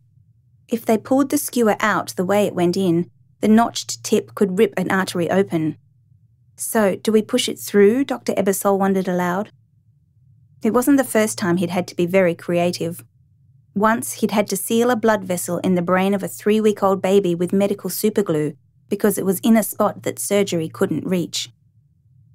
If 0.67 0.85
they 0.85 0.97
pulled 0.97 1.29
the 1.29 1.37
skewer 1.37 1.77
out 1.79 2.09
the 2.15 2.25
way 2.25 2.45
it 2.45 2.55
went 2.55 2.75
in, 2.75 3.09
the 3.39 3.47
notched 3.47 4.03
tip 4.03 4.35
could 4.35 4.57
rip 4.57 4.73
an 4.77 4.91
artery 4.91 5.29
open. 5.29 5.77
So, 6.57 6.95
do 6.95 7.11
we 7.11 7.21
push 7.21 7.47
it 7.47 7.59
through? 7.59 8.03
Dr. 8.05 8.33
Ebersole 8.33 8.79
wondered 8.79 9.07
aloud. 9.07 9.51
It 10.63 10.73
wasn't 10.73 10.97
the 10.97 11.03
first 11.03 11.37
time 11.37 11.57
he'd 11.57 11.69
had 11.69 11.87
to 11.87 11.95
be 11.95 12.07
very 12.07 12.33
creative. 12.33 13.03
Once 13.75 14.13
he'd 14.13 14.31
had 14.31 14.47
to 14.47 14.57
seal 14.57 14.89
a 14.89 14.95
blood 14.95 15.23
vessel 15.23 15.59
in 15.59 15.75
the 15.75 15.83
brain 15.83 16.15
of 16.15 16.23
a 16.23 16.27
three 16.27 16.59
week 16.59 16.81
old 16.81 16.99
baby 16.99 17.35
with 17.35 17.53
medical 17.53 17.91
superglue 17.91 18.55
because 18.89 19.19
it 19.19 19.25
was 19.25 19.39
in 19.41 19.55
a 19.55 19.61
spot 19.61 20.01
that 20.01 20.17
surgery 20.17 20.67
couldn't 20.67 21.05
reach. 21.05 21.51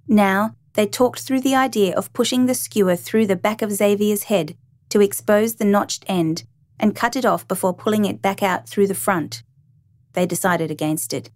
Now, 0.06 0.54
they 0.74 0.86
talked 0.86 1.20
through 1.20 1.40
the 1.40 1.56
idea 1.56 1.94
of 1.96 2.12
pushing 2.12 2.46
the 2.46 2.54
skewer 2.54 2.94
through 2.94 3.26
the 3.26 3.36
back 3.36 3.60
of 3.60 3.72
Xavier's 3.72 4.24
head 4.24 4.56
to 4.90 5.00
expose 5.00 5.56
the 5.56 5.64
notched 5.64 6.04
end 6.06 6.44
and 6.78 6.94
cut 6.94 7.16
it 7.16 7.24
off 7.24 7.46
before 7.48 7.74
pulling 7.74 8.04
it 8.04 8.22
back 8.22 8.42
out 8.42 8.68
through 8.68 8.86
the 8.86 8.94
front. 8.94 9.42
They 10.12 10.26
decided 10.26 10.70
against 10.70 11.12
it. 11.12 11.30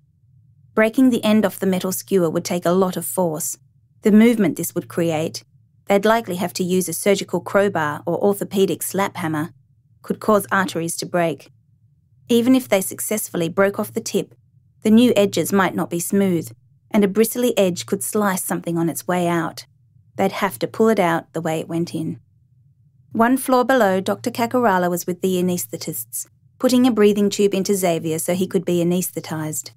Breaking 0.77 1.09
the 1.09 1.25
end 1.25 1.47
off 1.47 1.59
the 1.59 1.65
metal 1.65 1.91
skewer 1.91 2.29
would 2.29 2.45
take 2.45 2.67
a 2.67 2.71
lot 2.71 2.99
of 2.99 3.07
force. 3.07 3.57
The 4.03 4.13
movement 4.13 4.59
this 4.59 4.75
would 4.75 4.89
create, 4.89 5.43
they'd 5.87 6.05
likely 6.05 6.37
have 6.37 6.53
to 6.53 6.63
use 6.63 6.87
a 6.87 6.93
surgical 6.93 7.41
crowbar 7.41 8.03
or 8.05 8.23
orthopedic 8.23 8.83
slap 8.83 9.17
hammer, 9.17 9.55
could 10.03 10.21
cause 10.21 10.47
arteries 10.53 10.95
to 10.99 11.07
break. 11.07 11.51
Even 12.29 12.55
if 12.55 12.69
they 12.69 12.83
successfully 12.83 13.49
broke 13.49 13.79
off 13.79 13.95
the 13.95 14.03
tip, 14.03 14.35
the 14.83 14.91
new 14.91 15.15
edges 15.17 15.51
might 15.51 15.75
not 15.75 15.89
be 15.89 15.99
smooth, 15.99 16.53
and 16.91 17.03
a 17.03 17.09
bristly 17.09 17.57
edge 17.57 17.87
could 17.87 18.03
slice 18.03 18.45
something 18.45 18.77
on 18.77 18.91
its 18.91 19.09
way 19.09 19.27
out. 19.27 19.65
They'd 20.17 20.45
have 20.45 20.59
to 20.59 20.69
pull 20.69 20.91
it 20.91 21.01
out 21.01 21.33
the 21.33 21.41
way 21.41 21.59
it 21.59 21.69
went 21.69 21.95
in. 21.95 22.21
One 23.13 23.39
floor 23.39 23.65
below, 23.65 24.03
Dr. 24.03 24.31
Kakarala 24.31 24.91
was 24.91 25.07
with 25.07 25.23
the 25.23 25.43
anaesthetists, 25.43 26.27
putting 26.59 26.87
a 26.87 26.93
breathing 26.93 27.31
tube 27.31 27.55
into 27.55 27.75
Xavier 27.75 28.19
so 28.19 28.35
he 28.35 28.47
could 28.47 28.67
be 28.67 28.83
anaesthetised. 28.83 29.71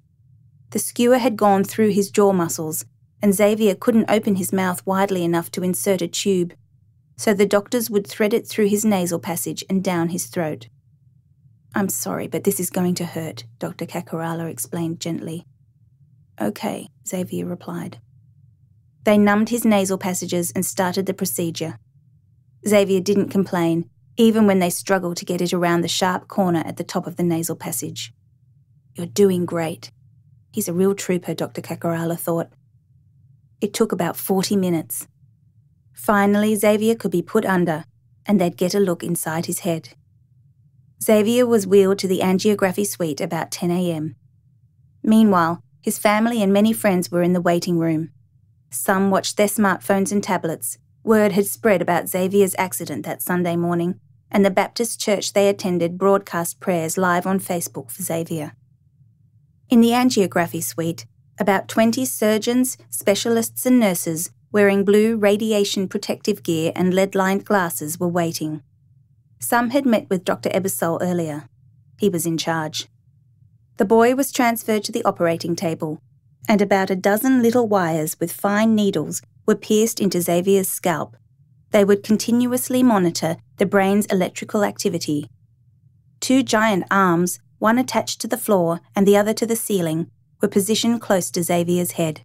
The 0.70 0.78
skewer 0.78 1.18
had 1.18 1.36
gone 1.36 1.64
through 1.64 1.90
his 1.90 2.10
jaw 2.10 2.32
muscles, 2.32 2.84
and 3.20 3.34
Xavier 3.34 3.74
couldn't 3.74 4.10
open 4.10 4.36
his 4.36 4.52
mouth 4.52 4.84
widely 4.86 5.24
enough 5.24 5.50
to 5.52 5.62
insert 5.62 6.00
a 6.00 6.08
tube, 6.08 6.54
so 7.16 7.34
the 7.34 7.46
doctors 7.46 7.90
would 7.90 8.06
thread 8.06 8.32
it 8.32 8.46
through 8.46 8.68
his 8.68 8.84
nasal 8.84 9.18
passage 9.18 9.64
and 9.68 9.84
down 9.84 10.08
his 10.08 10.26
throat. 10.26 10.68
I'm 11.74 11.88
sorry, 11.88 12.28
but 12.28 12.44
this 12.44 12.58
is 12.58 12.70
going 12.70 12.94
to 12.96 13.04
hurt, 13.04 13.44
Dr. 13.58 13.84
Kakarala 13.84 14.48
explained 14.48 15.00
gently. 15.00 15.44
Okay, 16.40 16.88
Xavier 17.06 17.46
replied. 17.46 17.98
They 19.04 19.18
numbed 19.18 19.50
his 19.50 19.64
nasal 19.64 19.98
passages 19.98 20.52
and 20.52 20.64
started 20.64 21.06
the 21.06 21.14
procedure. 21.14 21.78
Xavier 22.66 23.00
didn't 23.00 23.30
complain, 23.30 23.88
even 24.16 24.46
when 24.46 24.58
they 24.58 24.70
struggled 24.70 25.16
to 25.18 25.24
get 25.24 25.40
it 25.40 25.52
around 25.52 25.80
the 25.80 25.88
sharp 25.88 26.28
corner 26.28 26.62
at 26.64 26.76
the 26.76 26.84
top 26.84 27.06
of 27.06 27.16
the 27.16 27.22
nasal 27.22 27.56
passage. 27.56 28.12
You're 28.94 29.06
doing 29.06 29.46
great, 29.46 29.90
He's 30.52 30.68
a 30.68 30.72
real 30.72 30.94
trooper, 30.94 31.34
Dr. 31.34 31.62
Kakarala 31.62 32.18
thought. 32.18 32.48
It 33.60 33.72
took 33.72 33.92
about 33.92 34.16
40 34.16 34.56
minutes. 34.56 35.06
Finally, 35.92 36.56
Xavier 36.56 36.94
could 36.94 37.10
be 37.10 37.22
put 37.22 37.44
under, 37.44 37.84
and 38.26 38.40
they'd 38.40 38.56
get 38.56 38.74
a 38.74 38.80
look 38.80 39.02
inside 39.02 39.46
his 39.46 39.60
head. 39.60 39.90
Xavier 41.02 41.46
was 41.46 41.66
wheeled 41.66 41.98
to 42.00 42.08
the 42.08 42.20
angiography 42.20 42.86
suite 42.86 43.20
about 43.20 43.50
10 43.50 43.70
a.m. 43.70 44.16
Meanwhile, 45.02 45.62
his 45.80 45.98
family 45.98 46.42
and 46.42 46.52
many 46.52 46.72
friends 46.72 47.10
were 47.10 47.22
in 47.22 47.32
the 47.32 47.40
waiting 47.40 47.78
room. 47.78 48.10
Some 48.70 49.10
watched 49.10 49.36
their 49.36 49.46
smartphones 49.46 50.12
and 50.12 50.22
tablets. 50.22 50.78
Word 51.02 51.32
had 51.32 51.46
spread 51.46 51.80
about 51.80 52.08
Xavier's 52.08 52.54
accident 52.58 53.06
that 53.06 53.22
Sunday 53.22 53.56
morning, 53.56 53.98
and 54.30 54.44
the 54.44 54.50
Baptist 54.50 55.00
church 55.00 55.32
they 55.32 55.48
attended 55.48 55.98
broadcast 55.98 56.60
prayers 56.60 56.98
live 56.98 57.26
on 57.26 57.40
Facebook 57.40 57.90
for 57.90 58.02
Xavier. 58.02 58.52
In 59.70 59.80
the 59.80 59.90
angiography 59.90 60.60
suite, 60.60 61.06
about 61.38 61.68
20 61.68 62.04
surgeons, 62.04 62.76
specialists, 62.90 63.64
and 63.64 63.78
nurses 63.78 64.32
wearing 64.50 64.84
blue 64.84 65.16
radiation 65.16 65.86
protective 65.86 66.42
gear 66.42 66.72
and 66.74 66.92
lead 66.92 67.14
lined 67.14 67.44
glasses 67.44 68.00
were 68.00 68.08
waiting. 68.08 68.64
Some 69.38 69.70
had 69.70 69.86
met 69.86 70.10
with 70.10 70.24
Dr. 70.24 70.50
Ebersole 70.50 70.98
earlier. 71.00 71.48
He 72.00 72.08
was 72.08 72.26
in 72.26 72.36
charge. 72.36 72.88
The 73.76 73.84
boy 73.84 74.16
was 74.16 74.32
transferred 74.32 74.82
to 74.84 74.92
the 74.92 75.04
operating 75.04 75.54
table, 75.54 76.02
and 76.48 76.60
about 76.60 76.90
a 76.90 76.96
dozen 76.96 77.40
little 77.40 77.68
wires 77.68 78.18
with 78.18 78.32
fine 78.32 78.74
needles 78.74 79.22
were 79.46 79.54
pierced 79.54 80.00
into 80.00 80.20
Xavier's 80.20 80.68
scalp. 80.68 81.16
They 81.70 81.84
would 81.84 82.02
continuously 82.02 82.82
monitor 82.82 83.36
the 83.58 83.66
brain's 83.66 84.06
electrical 84.06 84.64
activity. 84.64 85.30
Two 86.18 86.42
giant 86.42 86.86
arms 86.90 87.38
one 87.60 87.78
attached 87.78 88.20
to 88.20 88.26
the 88.26 88.36
floor 88.36 88.80
and 88.96 89.06
the 89.06 89.16
other 89.16 89.32
to 89.34 89.46
the 89.46 89.54
ceiling, 89.54 90.10
were 90.42 90.48
positioned 90.48 91.00
close 91.00 91.30
to 91.30 91.42
Xavier's 91.44 91.92
head. 91.92 92.22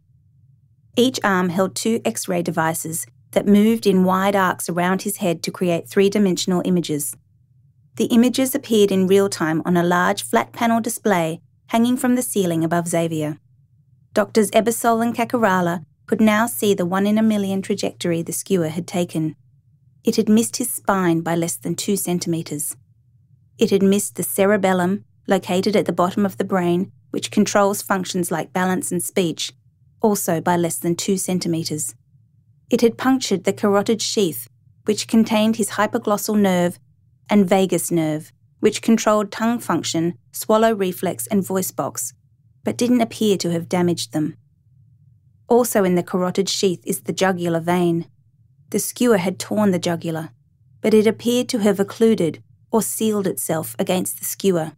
Each 0.98 1.20
arm 1.24 1.50
held 1.50 1.76
two 1.76 2.02
X 2.04 2.28
ray 2.28 2.42
devices 2.42 3.06
that 3.32 3.46
moved 3.46 3.86
in 3.86 4.06
wide 4.06 4.36
arcs 4.36 4.70
around 4.70 5.04
his 5.04 5.18
head 5.18 5.44
to 5.44 5.52
create 5.52 5.88
three 5.88 6.10
dimensional 6.10 6.62
images. 6.66 7.16
The 7.98 8.06
images 8.06 8.56
appeared 8.56 8.92
in 8.92 9.08
real 9.08 9.30
time 9.30 9.62
on 9.66 9.78
a 9.78 9.84
large 9.84 10.24
flat 10.24 10.54
panel 10.54 10.82
display 10.82 11.42
hanging 11.68 11.98
from 11.98 12.16
the 12.16 12.22
ceiling 12.22 12.64
above 12.64 12.88
Xavier. 12.88 13.38
Doctors 14.14 14.52
Ebersole 14.52 15.06
and 15.06 15.16
Kakarala 15.16 15.84
could 16.06 16.22
now 16.22 16.48
see 16.48 16.74
the 16.74 16.86
one 16.86 17.06
in 17.06 17.18
a 17.18 17.24
million 17.24 17.62
trajectory 17.62 18.22
the 18.22 18.32
skewer 18.32 18.70
had 18.70 18.88
taken. 18.88 19.36
It 20.06 20.16
had 20.16 20.30
missed 20.30 20.58
his 20.58 20.72
spine 20.72 21.22
by 21.22 21.36
less 21.36 21.58
than 21.58 21.76
two 21.76 21.98
centimetres. 21.98 22.78
It 23.58 23.72
had 23.72 23.84
missed 23.84 24.16
the 24.16 24.24
cerebellum, 24.24 25.04
located 25.28 25.76
at 25.76 25.86
the 25.86 25.94
bottom 25.94 26.26
of 26.26 26.38
the 26.38 26.44
brain, 26.44 26.92
which 27.12 27.32
controls 27.32 27.82
functions 27.82 28.32
like 28.32 28.54
balance 28.54 28.92
and 28.92 29.02
speech, 29.02 29.54
also 30.02 30.42
by 30.42 30.56
less 30.56 30.78
than 30.78 30.96
two 30.96 31.18
centimetres. 31.18 31.96
It 32.70 32.82
had 32.82 32.98
punctured 32.98 33.44
the 33.44 33.54
carotid 33.54 34.02
sheath, 34.02 34.48
which 34.86 35.08
contained 35.08 35.56
his 35.56 35.72
hypoglossal 35.72 36.40
nerve, 36.40 36.80
and 37.30 37.48
vagus 37.48 37.92
nerve, 37.92 38.32
which 38.60 38.82
controlled 38.82 39.32
tongue 39.32 39.60
function, 39.60 40.18
swallow 40.32 40.74
reflex, 40.74 41.28
and 41.28 41.46
voice 41.46 41.72
box, 41.72 42.14
but 42.64 42.78
didn't 42.78 43.02
appear 43.02 43.38
to 43.38 43.52
have 43.52 43.70
damaged 43.70 44.14
them. 44.14 44.36
Also 45.48 45.84
in 45.84 45.96
the 45.96 46.04
carotid 46.04 46.50
sheath 46.50 46.82
is 46.86 47.02
the 47.02 47.14
jugular 47.14 47.60
vein. 47.60 48.08
The 48.72 48.80
skewer 48.80 49.18
had 49.18 49.40
torn 49.40 49.72
the 49.72 49.80
jugular, 49.80 50.30
but 50.82 50.94
it 50.94 51.08
appeared 51.08 51.48
to 51.50 51.60
have 51.60 51.80
occluded 51.80 52.44
or 52.72 52.82
sealed 52.82 53.28
itself 53.28 53.76
against 53.78 54.20
the 54.20 54.26
skewer. 54.26 54.74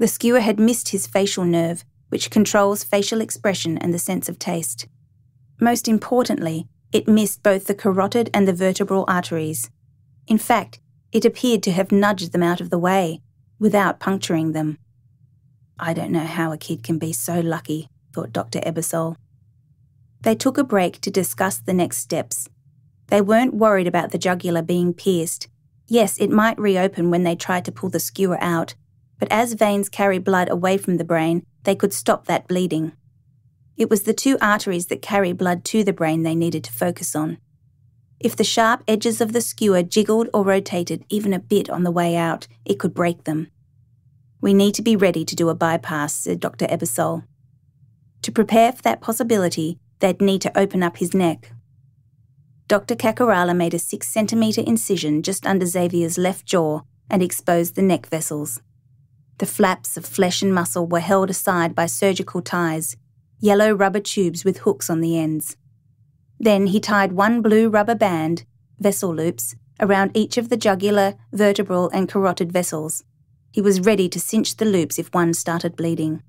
The 0.00 0.08
skewer 0.08 0.40
had 0.40 0.58
missed 0.58 0.88
his 0.88 1.06
facial 1.06 1.44
nerve, 1.44 1.84
which 2.08 2.30
controls 2.30 2.82
facial 2.82 3.20
expression 3.20 3.76
and 3.76 3.92
the 3.92 3.98
sense 3.98 4.30
of 4.30 4.38
taste. 4.38 4.88
Most 5.60 5.86
importantly, 5.86 6.66
it 6.90 7.06
missed 7.06 7.42
both 7.42 7.66
the 7.66 7.74
carotid 7.74 8.30
and 8.32 8.48
the 8.48 8.54
vertebral 8.54 9.04
arteries. 9.06 9.68
In 10.26 10.38
fact, 10.38 10.80
it 11.12 11.26
appeared 11.26 11.62
to 11.64 11.72
have 11.72 11.92
nudged 11.92 12.32
them 12.32 12.42
out 12.42 12.62
of 12.62 12.70
the 12.70 12.78
way, 12.78 13.20
without 13.58 14.00
puncturing 14.00 14.52
them. 14.52 14.78
I 15.78 15.92
don't 15.92 16.12
know 16.12 16.20
how 16.20 16.50
a 16.50 16.56
kid 16.56 16.82
can 16.82 16.98
be 16.98 17.12
so 17.12 17.38
lucky, 17.38 17.90
thought 18.14 18.32
Dr. 18.32 18.60
Ebersole. 18.60 19.16
They 20.22 20.34
took 20.34 20.56
a 20.56 20.64
break 20.64 21.02
to 21.02 21.10
discuss 21.10 21.58
the 21.58 21.74
next 21.74 21.98
steps. 21.98 22.48
They 23.08 23.20
weren't 23.20 23.52
worried 23.52 23.86
about 23.86 24.12
the 24.12 24.18
jugular 24.18 24.62
being 24.62 24.94
pierced. 24.94 25.48
Yes, 25.88 26.16
it 26.16 26.30
might 26.30 26.58
reopen 26.58 27.10
when 27.10 27.24
they 27.24 27.36
tried 27.36 27.66
to 27.66 27.72
pull 27.72 27.90
the 27.90 28.00
skewer 28.00 28.42
out, 28.42 28.74
but 29.20 29.30
as 29.30 29.52
veins 29.52 29.88
carry 29.88 30.18
blood 30.18 30.50
away 30.50 30.76
from 30.76 30.96
the 30.96 31.04
brain, 31.04 31.44
they 31.62 31.76
could 31.76 31.92
stop 31.92 32.26
that 32.26 32.48
bleeding. 32.48 32.92
It 33.76 33.88
was 33.88 34.02
the 34.02 34.14
two 34.14 34.36
arteries 34.40 34.86
that 34.86 35.02
carry 35.02 35.32
blood 35.32 35.64
to 35.66 35.84
the 35.84 35.92
brain 35.92 36.22
they 36.22 36.34
needed 36.34 36.64
to 36.64 36.72
focus 36.72 37.14
on. 37.14 37.38
If 38.18 38.34
the 38.34 38.44
sharp 38.44 38.82
edges 38.88 39.20
of 39.20 39.32
the 39.32 39.40
skewer 39.40 39.82
jiggled 39.82 40.28
or 40.34 40.44
rotated 40.44 41.04
even 41.08 41.32
a 41.32 41.38
bit 41.38 41.70
on 41.70 41.84
the 41.84 41.90
way 41.90 42.16
out, 42.16 42.48
it 42.64 42.78
could 42.78 42.92
break 42.92 43.24
them. 43.24 43.48
We 44.40 44.54
need 44.54 44.74
to 44.74 44.82
be 44.82 44.96
ready 44.96 45.24
to 45.24 45.36
do 45.36 45.48
a 45.48 45.54
bypass, 45.54 46.14
said 46.16 46.40
Dr. 46.40 46.66
Ebersole. 46.66 47.24
To 48.22 48.32
prepare 48.32 48.72
for 48.72 48.82
that 48.82 49.00
possibility, 49.00 49.78
they'd 50.00 50.20
need 50.20 50.42
to 50.42 50.58
open 50.58 50.82
up 50.82 50.96
his 50.96 51.14
neck. 51.14 51.52
Dr. 52.68 52.94
Kakarala 52.94 53.56
made 53.56 53.74
a 53.74 53.78
six 53.78 54.08
centimetre 54.08 54.62
incision 54.66 55.22
just 55.22 55.46
under 55.46 55.66
Xavier's 55.66 56.16
left 56.16 56.46
jaw 56.46 56.82
and 57.10 57.22
exposed 57.22 57.74
the 57.74 57.82
neck 57.82 58.06
vessels. 58.06 58.60
The 59.40 59.46
flaps 59.46 59.96
of 59.96 60.04
flesh 60.04 60.42
and 60.42 60.54
muscle 60.54 60.86
were 60.86 61.00
held 61.00 61.30
aside 61.30 61.74
by 61.74 61.86
surgical 61.86 62.42
ties, 62.42 62.98
yellow 63.38 63.72
rubber 63.72 64.00
tubes 64.00 64.44
with 64.44 64.58
hooks 64.58 64.90
on 64.90 65.00
the 65.00 65.18
ends. 65.18 65.56
Then 66.38 66.66
he 66.66 66.78
tied 66.78 67.12
one 67.12 67.40
blue 67.40 67.70
rubber 67.70 67.94
band, 67.94 68.44
vessel 68.78 69.14
loops, 69.14 69.56
around 69.80 70.10
each 70.14 70.36
of 70.36 70.50
the 70.50 70.58
jugular, 70.58 71.14
vertebral, 71.32 71.88
and 71.88 72.06
carotid 72.06 72.52
vessels. 72.52 73.02
He 73.50 73.62
was 73.62 73.80
ready 73.80 74.10
to 74.10 74.20
cinch 74.20 74.58
the 74.58 74.66
loops 74.66 74.98
if 74.98 75.14
one 75.14 75.32
started 75.32 75.74
bleeding. 75.74 76.22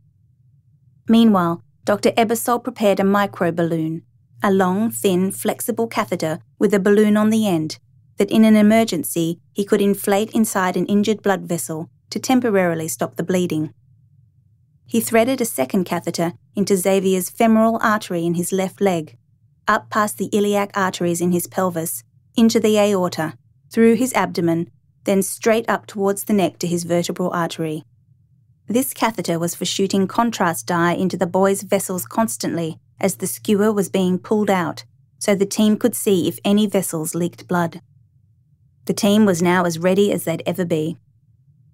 Meanwhile, 1.09 1.61
Dr. 1.83 2.11
Ebersole 2.11 2.63
prepared 2.63 3.01
a 3.01 3.03
micro 3.03 3.51
balloon, 3.51 4.03
a 4.41 4.53
long, 4.53 4.89
thin, 4.89 5.31
flexible 5.31 5.87
catheter 5.87 6.39
with 6.59 6.73
a 6.73 6.79
balloon 6.79 7.17
on 7.17 7.29
the 7.29 7.45
end 7.45 7.77
that 8.15 8.31
in 8.31 8.45
an 8.45 8.55
emergency 8.55 9.41
he 9.51 9.65
could 9.65 9.81
inflate 9.81 10.31
inside 10.31 10.77
an 10.77 10.85
injured 10.85 11.21
blood 11.21 11.41
vessel 11.41 11.89
to 12.11 12.19
temporarily 12.19 12.87
stop 12.87 13.15
the 13.15 13.23
bleeding. 13.23 13.73
He 14.85 15.01
threaded 15.01 15.41
a 15.41 15.45
second 15.45 15.85
catheter 15.85 16.33
into 16.55 16.77
Xavier's 16.77 17.29
femoral 17.29 17.79
artery 17.81 18.25
in 18.25 18.35
his 18.35 18.51
left 18.51 18.81
leg, 18.81 19.17
up 19.67 19.89
past 19.89 20.17
the 20.17 20.29
iliac 20.33 20.71
arteries 20.75 21.21
in 21.21 21.31
his 21.31 21.47
pelvis, 21.47 22.03
into 22.35 22.59
the 22.59 22.77
aorta, 22.77 23.33
through 23.71 23.95
his 23.95 24.13
abdomen, 24.13 24.69
then 25.05 25.23
straight 25.23 25.67
up 25.69 25.87
towards 25.87 26.25
the 26.25 26.33
neck 26.33 26.59
to 26.59 26.67
his 26.67 26.83
vertebral 26.83 27.31
artery. 27.31 27.83
This 28.67 28.93
catheter 28.93 29.39
was 29.39 29.55
for 29.55 29.65
shooting 29.65 30.07
contrast 30.07 30.67
dye 30.67 30.93
into 30.93 31.17
the 31.17 31.27
boy's 31.27 31.63
vessels 31.63 32.05
constantly 32.05 32.77
as 32.99 33.15
the 33.15 33.27
skewer 33.27 33.71
was 33.71 33.89
being 33.89 34.19
pulled 34.19 34.49
out, 34.49 34.85
so 35.19 35.35
the 35.35 35.45
team 35.45 35.77
could 35.77 35.95
see 35.95 36.27
if 36.27 36.39
any 36.45 36.67
vessels 36.67 37.15
leaked 37.15 37.47
blood. 37.47 37.81
The 38.85 38.93
team 38.93 39.25
was 39.25 39.41
now 39.41 39.65
as 39.65 39.79
ready 39.79 40.11
as 40.11 40.23
they'd 40.23 40.43
ever 40.45 40.65
be. 40.65 40.97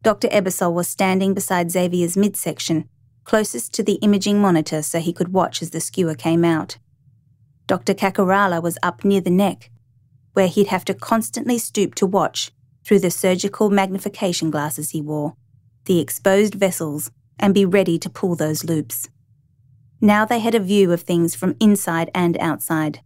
Dr. 0.07 0.29
Ebersole 0.29 0.73
was 0.73 0.87
standing 0.87 1.33
beside 1.33 1.69
Xavier's 1.69 2.15
midsection, 2.15 2.87
closest 3.25 3.73
to 3.73 3.83
the 3.83 3.95
imaging 3.95 4.39
monitor 4.39 4.81
so 4.81 5.01
he 5.01 5.11
could 5.11 5.33
watch 5.33 5.61
as 5.61 5.71
the 5.71 5.81
skewer 5.81 6.15
came 6.15 6.45
out. 6.45 6.77
Dr. 7.65 7.93
Kakarala 7.93 8.63
was 8.63 8.77
up 8.81 9.03
near 9.03 9.19
the 9.19 9.29
neck, 9.29 9.69
where 10.31 10.47
he'd 10.47 10.67
have 10.67 10.85
to 10.85 10.93
constantly 10.93 11.57
stoop 11.57 11.93
to 11.95 12.05
watch 12.05 12.51
through 12.85 12.99
the 12.99 13.11
surgical 13.11 13.69
magnification 13.69 14.49
glasses 14.49 14.91
he 14.91 15.01
wore 15.01 15.35
the 15.83 15.99
exposed 15.99 16.53
vessels 16.53 17.11
and 17.37 17.53
be 17.53 17.65
ready 17.65 17.99
to 17.99 18.09
pull 18.09 18.37
those 18.37 18.63
loops. 18.63 19.09
Now 19.99 20.23
they 20.23 20.39
had 20.39 20.55
a 20.55 20.61
view 20.61 20.93
of 20.93 21.01
things 21.01 21.35
from 21.35 21.57
inside 21.59 22.09
and 22.15 22.37
outside. 22.37 23.01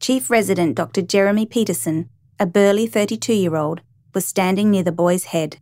Chief 0.00 0.28
Resident 0.30 0.74
Dr. 0.74 1.00
Jeremy 1.00 1.46
Peterson, 1.46 2.08
a 2.40 2.44
burly 2.44 2.88
32 2.88 3.34
year 3.34 3.54
old, 3.54 3.82
was 4.12 4.26
standing 4.26 4.72
near 4.72 4.82
the 4.82 4.90
boy's 4.90 5.26
head. 5.26 5.58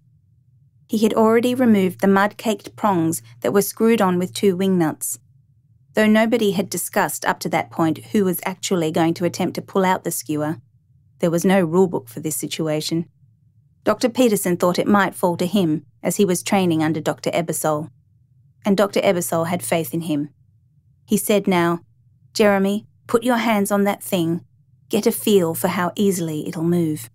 He 0.89 0.99
had 0.99 1.15
already 1.15 1.55
removed 1.55 2.01
the 2.01 2.07
mud 2.07 2.37
caked 2.37 2.77
prongs 2.77 3.23
that 3.41 3.53
were 3.53 3.63
screwed 3.63 4.01
on 4.01 4.19
with 4.19 4.33
two 4.33 4.57
wing 4.57 4.79
nuts. 4.79 5.19
Though 5.95 6.07
nobody 6.07 6.53
had 6.53 6.71
discussed 6.71 7.25
up 7.25 7.41
to 7.41 7.49
that 7.49 7.71
point 7.71 7.99
who 8.13 8.25
was 8.25 8.41
actually 8.45 8.91
going 8.91 9.15
to 9.15 9.25
attempt 9.25 9.55
to 9.55 9.63
pull 9.63 9.85
out 9.85 10.05
the 10.05 10.11
skewer, 10.11 10.59
there 11.21 11.31
was 11.31 11.45
no 11.45 11.67
rulebook 11.67 12.09
for 12.09 12.21
this 12.21 12.37
situation. 12.37 13.09
Dr. 13.85 14.09
Peterson 14.09 14.57
thought 14.57 14.79
it 14.79 14.87
might 14.87 15.15
fall 15.15 15.37
to 15.37 15.47
him 15.47 15.87
as 16.03 16.17
he 16.17 16.25
was 16.25 16.43
training 16.43 16.83
under 16.83 17.01
Dr. 17.01 17.31
Ebersole. 17.31 17.91
And 18.65 18.77
Dr. 18.77 19.01
Ebersole 19.01 19.47
had 19.47 19.63
faith 19.63 19.95
in 19.95 20.03
him. 20.03 20.31
He 21.07 21.17
said 21.17 21.47
now, 21.47 21.81
Jeremy, 22.35 22.87
put 23.07 23.25
your 23.25 23.37
hands 23.39 23.71
on 23.71 23.85
that 23.85 24.03
thing. 24.03 24.45
Get 24.89 25.07
a 25.07 25.13
feel 25.13 25.55
for 25.55 25.69
how 25.69 25.93
easily 25.97 26.47
it'll 26.49 26.65
move. 26.65 27.09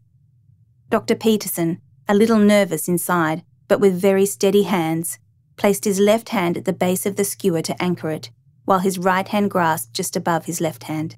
Dr. 0.89 1.15
Peterson, 1.15 1.81
a 2.07 2.15
little 2.15 2.39
nervous 2.39 2.87
inside, 2.87 3.43
but 3.71 3.79
with 3.79 4.01
very 4.01 4.25
steady 4.25 4.63
hands, 4.63 5.17
placed 5.55 5.85
his 5.85 5.97
left 5.97 6.27
hand 6.27 6.57
at 6.57 6.65
the 6.65 6.73
base 6.73 7.05
of 7.05 7.15
the 7.15 7.23
skewer 7.23 7.61
to 7.61 7.81
anchor 7.81 8.09
it, 8.09 8.29
while 8.65 8.79
his 8.79 8.99
right 8.99 9.29
hand 9.29 9.49
grasped 9.49 9.93
just 9.93 10.17
above 10.17 10.43
his 10.43 10.59
left 10.59 10.83
hand. 10.83 11.15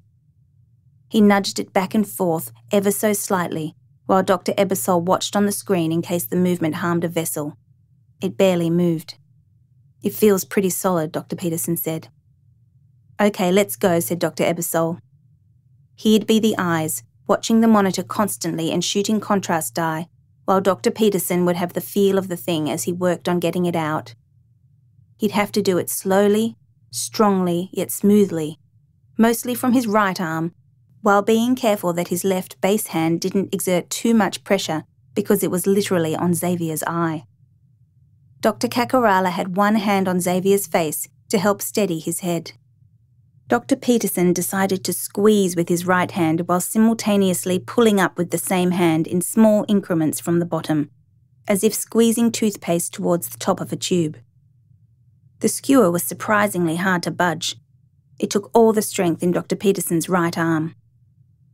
He 1.08 1.20
nudged 1.20 1.58
it 1.58 1.72
back 1.72 1.96
and 1.96 2.08
forth 2.08 2.52
ever 2.70 2.92
so 2.92 3.12
slightly 3.12 3.74
while 4.06 4.22
Dr. 4.22 4.52
Ebersole 4.52 5.02
watched 5.02 5.34
on 5.34 5.46
the 5.46 5.50
screen 5.50 5.90
in 5.90 6.00
case 6.00 6.26
the 6.26 6.36
movement 6.36 6.76
harmed 6.76 7.02
a 7.02 7.08
vessel. 7.08 7.56
It 8.22 8.36
barely 8.36 8.70
moved. 8.70 9.16
It 10.04 10.14
feels 10.14 10.44
pretty 10.44 10.70
solid, 10.70 11.10
Dr. 11.10 11.34
Peterson 11.34 11.76
said. 11.76 12.06
OK, 13.18 13.50
let's 13.50 13.74
go, 13.74 13.98
said 13.98 14.20
Dr. 14.20 14.44
Ebersole. 14.44 15.00
He'd 15.96 16.24
be 16.24 16.38
the 16.38 16.54
eyes, 16.56 17.02
watching 17.26 17.62
the 17.62 17.66
monitor 17.66 18.04
constantly 18.04 18.70
and 18.70 18.84
shooting 18.84 19.18
contrast 19.18 19.74
dye, 19.74 20.06
while 20.44 20.60
Dr. 20.60 20.90
Peterson 20.90 21.44
would 21.44 21.56
have 21.56 21.72
the 21.72 21.80
feel 21.80 22.18
of 22.18 22.28
the 22.28 22.36
thing 22.36 22.70
as 22.70 22.84
he 22.84 22.92
worked 22.92 23.28
on 23.28 23.40
getting 23.40 23.66
it 23.66 23.76
out. 23.76 24.14
He'd 25.18 25.30
have 25.30 25.52
to 25.52 25.62
do 25.62 25.78
it 25.78 25.88
slowly, 25.88 26.56
strongly, 26.90 27.70
yet 27.72 27.90
smoothly, 27.90 28.58
mostly 29.16 29.54
from 29.54 29.72
his 29.72 29.86
right 29.86 30.20
arm, 30.20 30.52
while 31.00 31.22
being 31.22 31.54
careful 31.54 31.92
that 31.92 32.08
his 32.08 32.24
left 32.24 32.60
base 32.60 32.88
hand 32.88 33.20
didn't 33.20 33.54
exert 33.54 33.90
too 33.90 34.14
much 34.14 34.44
pressure 34.44 34.84
because 35.14 35.42
it 35.42 35.50
was 35.50 35.66
literally 35.66 36.16
on 36.16 36.34
Xavier's 36.34 36.82
eye. 36.86 37.24
Dr. 38.40 38.68
Kakarala 38.68 39.30
had 39.30 39.56
one 39.56 39.76
hand 39.76 40.08
on 40.08 40.20
Xavier's 40.20 40.66
face 40.66 41.08
to 41.30 41.38
help 41.38 41.62
steady 41.62 41.98
his 41.98 42.20
head. 42.20 42.52
Dr. 43.54 43.76
Peterson 43.76 44.32
decided 44.32 44.82
to 44.82 44.92
squeeze 44.92 45.54
with 45.54 45.68
his 45.68 45.86
right 45.86 46.10
hand 46.10 46.48
while 46.48 46.60
simultaneously 46.60 47.60
pulling 47.60 48.00
up 48.00 48.18
with 48.18 48.32
the 48.32 48.36
same 48.36 48.72
hand 48.72 49.06
in 49.06 49.20
small 49.20 49.64
increments 49.68 50.18
from 50.18 50.40
the 50.40 50.44
bottom, 50.44 50.90
as 51.46 51.62
if 51.62 51.72
squeezing 51.72 52.32
toothpaste 52.32 52.92
towards 52.92 53.28
the 53.28 53.38
top 53.38 53.60
of 53.60 53.72
a 53.72 53.76
tube. 53.76 54.16
The 55.38 55.46
skewer 55.46 55.88
was 55.88 56.02
surprisingly 56.02 56.74
hard 56.74 57.04
to 57.04 57.12
budge, 57.12 57.54
It 58.18 58.28
took 58.28 58.50
all 58.54 58.72
the 58.72 58.82
strength 58.82 59.22
in 59.22 59.30
Dr. 59.30 59.54
Peterson's 59.54 60.08
right 60.08 60.36
arm. 60.36 60.74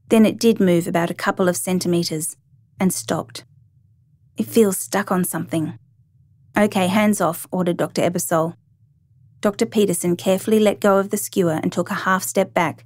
Then 0.08 0.24
it 0.24 0.38
did 0.38 0.58
move 0.58 0.86
about 0.86 1.10
a 1.10 1.22
couple 1.26 1.50
of 1.50 1.56
centimetres 1.58 2.34
and 2.80 2.94
stopped. 2.94 3.44
It 4.38 4.46
feels 4.46 4.78
stuck 4.78 5.12
on 5.12 5.24
something. 5.24 5.78
OK, 6.56 6.86
hands 6.86 7.20
off, 7.20 7.46
ordered 7.52 7.76
Dr. 7.76 8.00
Ebersole. 8.00 8.54
Dr. 9.40 9.64
Peterson 9.64 10.16
carefully 10.16 10.60
let 10.60 10.80
go 10.80 10.98
of 10.98 11.10
the 11.10 11.16
skewer 11.16 11.58
and 11.62 11.72
took 11.72 11.90
a 11.90 11.94
half 12.04 12.22
step 12.22 12.52
back, 12.52 12.84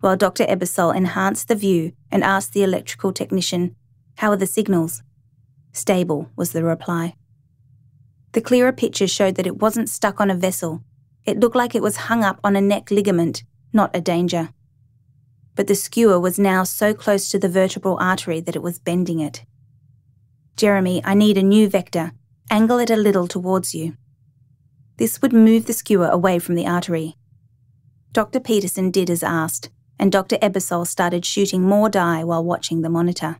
while 0.00 0.16
Dr. 0.16 0.46
Ebersole 0.46 0.96
enhanced 0.96 1.48
the 1.48 1.54
view 1.54 1.92
and 2.10 2.24
asked 2.24 2.52
the 2.52 2.62
electrical 2.62 3.12
technician, 3.12 3.76
How 4.16 4.30
are 4.30 4.36
the 4.36 4.46
signals? 4.46 5.02
Stable, 5.72 6.30
was 6.36 6.52
the 6.52 6.64
reply. 6.64 7.14
The 8.32 8.40
clearer 8.40 8.72
picture 8.72 9.06
showed 9.06 9.34
that 9.34 9.46
it 9.46 9.60
wasn't 9.60 9.90
stuck 9.90 10.20
on 10.20 10.30
a 10.30 10.34
vessel. 10.34 10.82
It 11.24 11.38
looked 11.38 11.56
like 11.56 11.74
it 11.74 11.82
was 11.82 12.08
hung 12.08 12.24
up 12.24 12.40
on 12.42 12.56
a 12.56 12.60
neck 12.60 12.90
ligament, 12.90 13.42
not 13.72 13.94
a 13.94 14.00
danger. 14.00 14.50
But 15.54 15.66
the 15.66 15.74
skewer 15.74 16.18
was 16.18 16.38
now 16.38 16.64
so 16.64 16.94
close 16.94 17.28
to 17.28 17.38
the 17.38 17.48
vertebral 17.48 17.98
artery 18.00 18.40
that 18.40 18.56
it 18.56 18.62
was 18.62 18.78
bending 18.78 19.20
it. 19.20 19.44
Jeremy, 20.56 21.02
I 21.04 21.14
need 21.14 21.36
a 21.36 21.42
new 21.42 21.68
vector. 21.68 22.12
Angle 22.50 22.78
it 22.78 22.90
a 22.90 22.96
little 22.96 23.28
towards 23.28 23.74
you. 23.74 23.96
This 25.00 25.22
would 25.22 25.32
move 25.32 25.64
the 25.64 25.72
skewer 25.72 26.08
away 26.08 26.38
from 26.38 26.56
the 26.56 26.66
artery. 26.66 27.16
Dr. 28.12 28.38
Peterson 28.38 28.90
did 28.90 29.08
as 29.08 29.22
asked, 29.22 29.70
and 29.98 30.12
Dr. 30.12 30.36
Ebersole 30.42 30.86
started 30.86 31.24
shooting 31.24 31.62
more 31.62 31.88
dye 31.88 32.22
while 32.22 32.44
watching 32.44 32.82
the 32.82 32.90
monitor. 32.90 33.38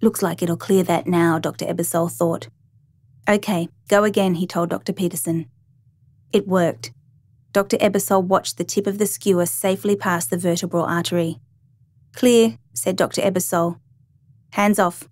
Looks 0.00 0.22
like 0.22 0.42
it'll 0.42 0.56
clear 0.56 0.82
that 0.84 1.06
now, 1.06 1.38
Dr. 1.38 1.66
Ebersole 1.66 2.10
thought. 2.10 2.48
OK, 3.28 3.68
go 3.88 4.04
again, 4.04 4.36
he 4.36 4.46
told 4.46 4.70
Dr. 4.70 4.94
Peterson. 4.94 5.44
It 6.32 6.48
worked. 6.48 6.90
Dr. 7.52 7.76
Ebersole 7.76 8.24
watched 8.24 8.56
the 8.56 8.64
tip 8.64 8.86
of 8.86 8.96
the 8.96 9.06
skewer 9.06 9.44
safely 9.44 9.94
past 9.94 10.30
the 10.30 10.38
vertebral 10.38 10.86
artery. 10.86 11.38
Clear, 12.14 12.56
said 12.72 12.96
Dr. 12.96 13.20
Ebersole. 13.20 13.78
Hands 14.52 14.78
off. 14.78 15.06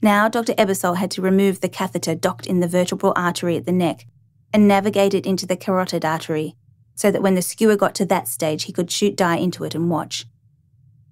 Now, 0.00 0.30
Dr. 0.30 0.54
Ebersole 0.54 0.96
had 0.96 1.10
to 1.10 1.20
remove 1.20 1.60
the 1.60 1.68
catheter 1.68 2.14
docked 2.14 2.46
in 2.46 2.60
the 2.60 2.68
vertebral 2.68 3.12
artery 3.14 3.58
at 3.58 3.66
the 3.66 3.72
neck 3.72 4.06
and 4.54 4.68
navigate 4.68 5.12
it 5.12 5.26
into 5.26 5.46
the 5.46 5.56
carotid 5.56 6.04
artery 6.04 6.56
so 6.94 7.10
that 7.10 7.22
when 7.22 7.34
the 7.34 7.42
skewer 7.42 7.76
got 7.76 7.94
to 7.96 8.06
that 8.06 8.28
stage, 8.28 8.64
he 8.64 8.72
could 8.72 8.90
shoot 8.90 9.16
dye 9.16 9.36
into 9.36 9.64
it 9.64 9.74
and 9.74 9.90
watch. 9.90 10.26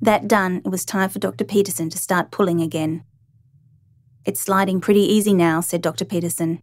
That 0.00 0.28
done, 0.28 0.62
it 0.64 0.68
was 0.68 0.84
time 0.84 1.10
for 1.10 1.18
Dr. 1.18 1.44
Peterson 1.44 1.90
to 1.90 1.98
start 1.98 2.30
pulling 2.30 2.60
again. 2.60 3.02
It's 4.24 4.40
sliding 4.40 4.80
pretty 4.80 5.00
easy 5.00 5.34
now, 5.34 5.60
said 5.60 5.82
Dr. 5.82 6.04
Peterson. 6.04 6.62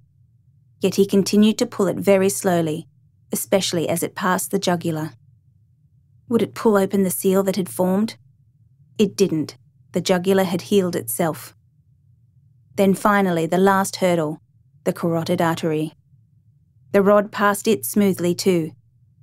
Yet 0.79 0.95
he 0.95 1.05
continued 1.05 1.57
to 1.57 1.65
pull 1.65 1.87
it 1.87 1.97
very 1.97 2.29
slowly, 2.29 2.87
especially 3.31 3.89
as 3.89 4.01
it 4.01 4.15
passed 4.15 4.51
the 4.51 4.59
jugular. 4.59 5.11
Would 6.29 6.41
it 6.41 6.55
pull 6.55 6.77
open 6.77 7.03
the 7.03 7.11
seal 7.11 7.43
that 7.43 7.57
had 7.57 7.67
formed? 7.67 8.15
It 8.97 9.17
didn't. 9.17 9.57
The 9.91 10.01
jugular 10.01 10.45
had 10.45 10.61
healed 10.63 10.95
itself. 10.95 11.53
Then 12.75 12.93
finally, 12.93 13.45
the 13.45 13.57
last 13.57 13.97
hurdle, 13.97 14.41
the 14.85 14.93
carotid 14.93 15.41
artery. 15.41 15.93
The 16.91 17.01
rod 17.03 17.31
passed 17.31 17.67
it 17.67 17.85
smoothly 17.85 18.33
too, 18.33 18.71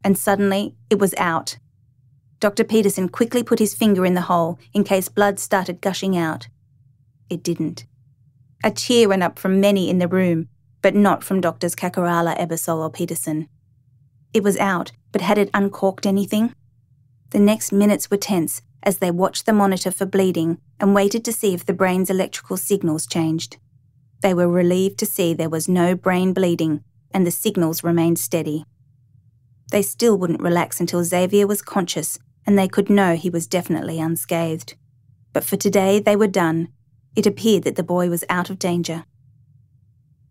and 0.05 0.17
suddenly 0.17 0.77
it 0.89 0.99
was 0.99 1.15
out. 1.19 1.59
Dr. 2.39 2.65
Peterson 2.65 3.09
quickly 3.09 3.43
put 3.43 3.59
his 3.59 3.75
finger 3.75 4.07
in 4.07 4.15
the 4.15 4.23
hole 4.23 4.59
in 4.73 4.85
case 4.85 5.09
blood 5.09 5.41
started 5.41 5.81
gushing 5.81 6.17
out. 6.17 6.49
It 7.29 7.43
didn't. 7.43 7.87
A 8.63 8.71
cheer 8.71 9.09
went 9.09 9.23
up 9.23 9.39
from 9.39 9.61
many 9.61 9.91
in 9.91 9.99
the 9.99 10.07
room, 10.07 10.49
but 10.81 10.95
not 10.95 11.25
from 11.25 11.41
Doctors 11.41 11.75
Kakarala, 11.75 12.39
Ebersole, 12.39 12.83
or 12.83 12.91
Peterson. 12.91 13.49
It 14.33 14.45
was 14.45 14.59
out, 14.59 14.93
but 15.11 15.23
had 15.23 15.39
it 15.39 15.51
uncorked 15.53 16.07
anything? 16.07 16.55
The 17.31 17.41
next 17.41 17.73
minutes 17.73 18.11
were 18.11 18.17
tense 18.17 18.63
as 18.83 18.99
they 18.99 19.11
watched 19.11 19.47
the 19.47 19.53
monitor 19.53 19.91
for 19.91 20.07
bleeding 20.07 20.59
and 20.79 20.95
waited 20.95 21.25
to 21.25 21.33
see 21.33 21.53
if 21.53 21.67
the 21.67 21.73
brain's 21.73 22.11
electrical 22.11 22.57
signals 22.57 23.07
changed. 23.07 23.57
They 24.21 24.35
were 24.35 24.49
relieved 24.49 24.99
to 24.99 25.07
see 25.07 25.35
there 25.35 25.49
was 25.49 25.69
no 25.69 25.97
brain 25.97 26.33
bleeding 26.33 26.85
and 27.13 27.27
the 27.27 27.31
signals 27.31 27.85
remained 27.85 28.19
steady. 28.19 28.65
They 29.71 29.83
still 29.83 30.17
wouldn't 30.17 30.43
relax 30.43 30.81
until 30.81 31.05
Xavier 31.05 31.47
was 31.47 31.63
conscious 31.63 32.19
and 32.47 32.59
they 32.59 32.69
could 32.69 32.89
know 32.89 33.17
he 33.17 33.31
was 33.31 33.47
definitely 33.47 34.01
unscathed. 34.01 34.75
But 35.33 35.45
for 35.45 35.57
today 35.57 35.99
they 35.99 36.17
were 36.17 36.29
done. 36.29 36.69
It 37.17 37.27
appeared 37.27 37.65
that 37.65 37.77
the 37.77 37.83
boy 37.83 38.09
was 38.09 38.25
out 38.29 38.51
of 38.51 38.59
danger. 38.59 39.05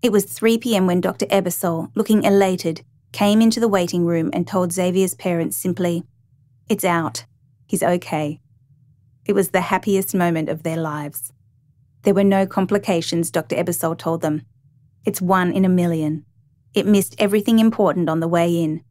It 0.01 0.11
was 0.11 0.25
3 0.25 0.57
pm 0.59 0.87
when 0.87 1.01
Dr. 1.01 1.25
Ebersole, 1.27 1.91
looking 1.95 2.23
elated, 2.23 2.85
came 3.11 3.41
into 3.41 3.59
the 3.59 3.67
waiting 3.67 4.05
room 4.05 4.29
and 4.33 4.47
told 4.47 4.71
Xavier's 4.71 5.15
parents 5.15 5.57
simply, 5.57 6.03
It's 6.69 6.85
out. 6.85 7.25
He's 7.65 7.83
okay. 7.83 8.39
It 9.25 9.33
was 9.33 9.49
the 9.49 9.61
happiest 9.61 10.13
moment 10.13 10.49
of 10.49 10.63
their 10.63 10.77
lives. 10.77 11.33
There 12.03 12.13
were 12.13 12.23
no 12.23 12.45
complications, 12.45 13.31
Dr. 13.31 13.55
Ebersole 13.55 13.97
told 13.97 14.21
them. 14.21 14.43
It's 15.05 15.21
one 15.21 15.51
in 15.51 15.65
a 15.65 15.69
million. 15.69 16.25
It 16.75 16.85
missed 16.85 17.15
everything 17.17 17.59
important 17.59 18.09
on 18.09 18.19
the 18.19 18.27
way 18.27 18.61
in, 18.61 18.83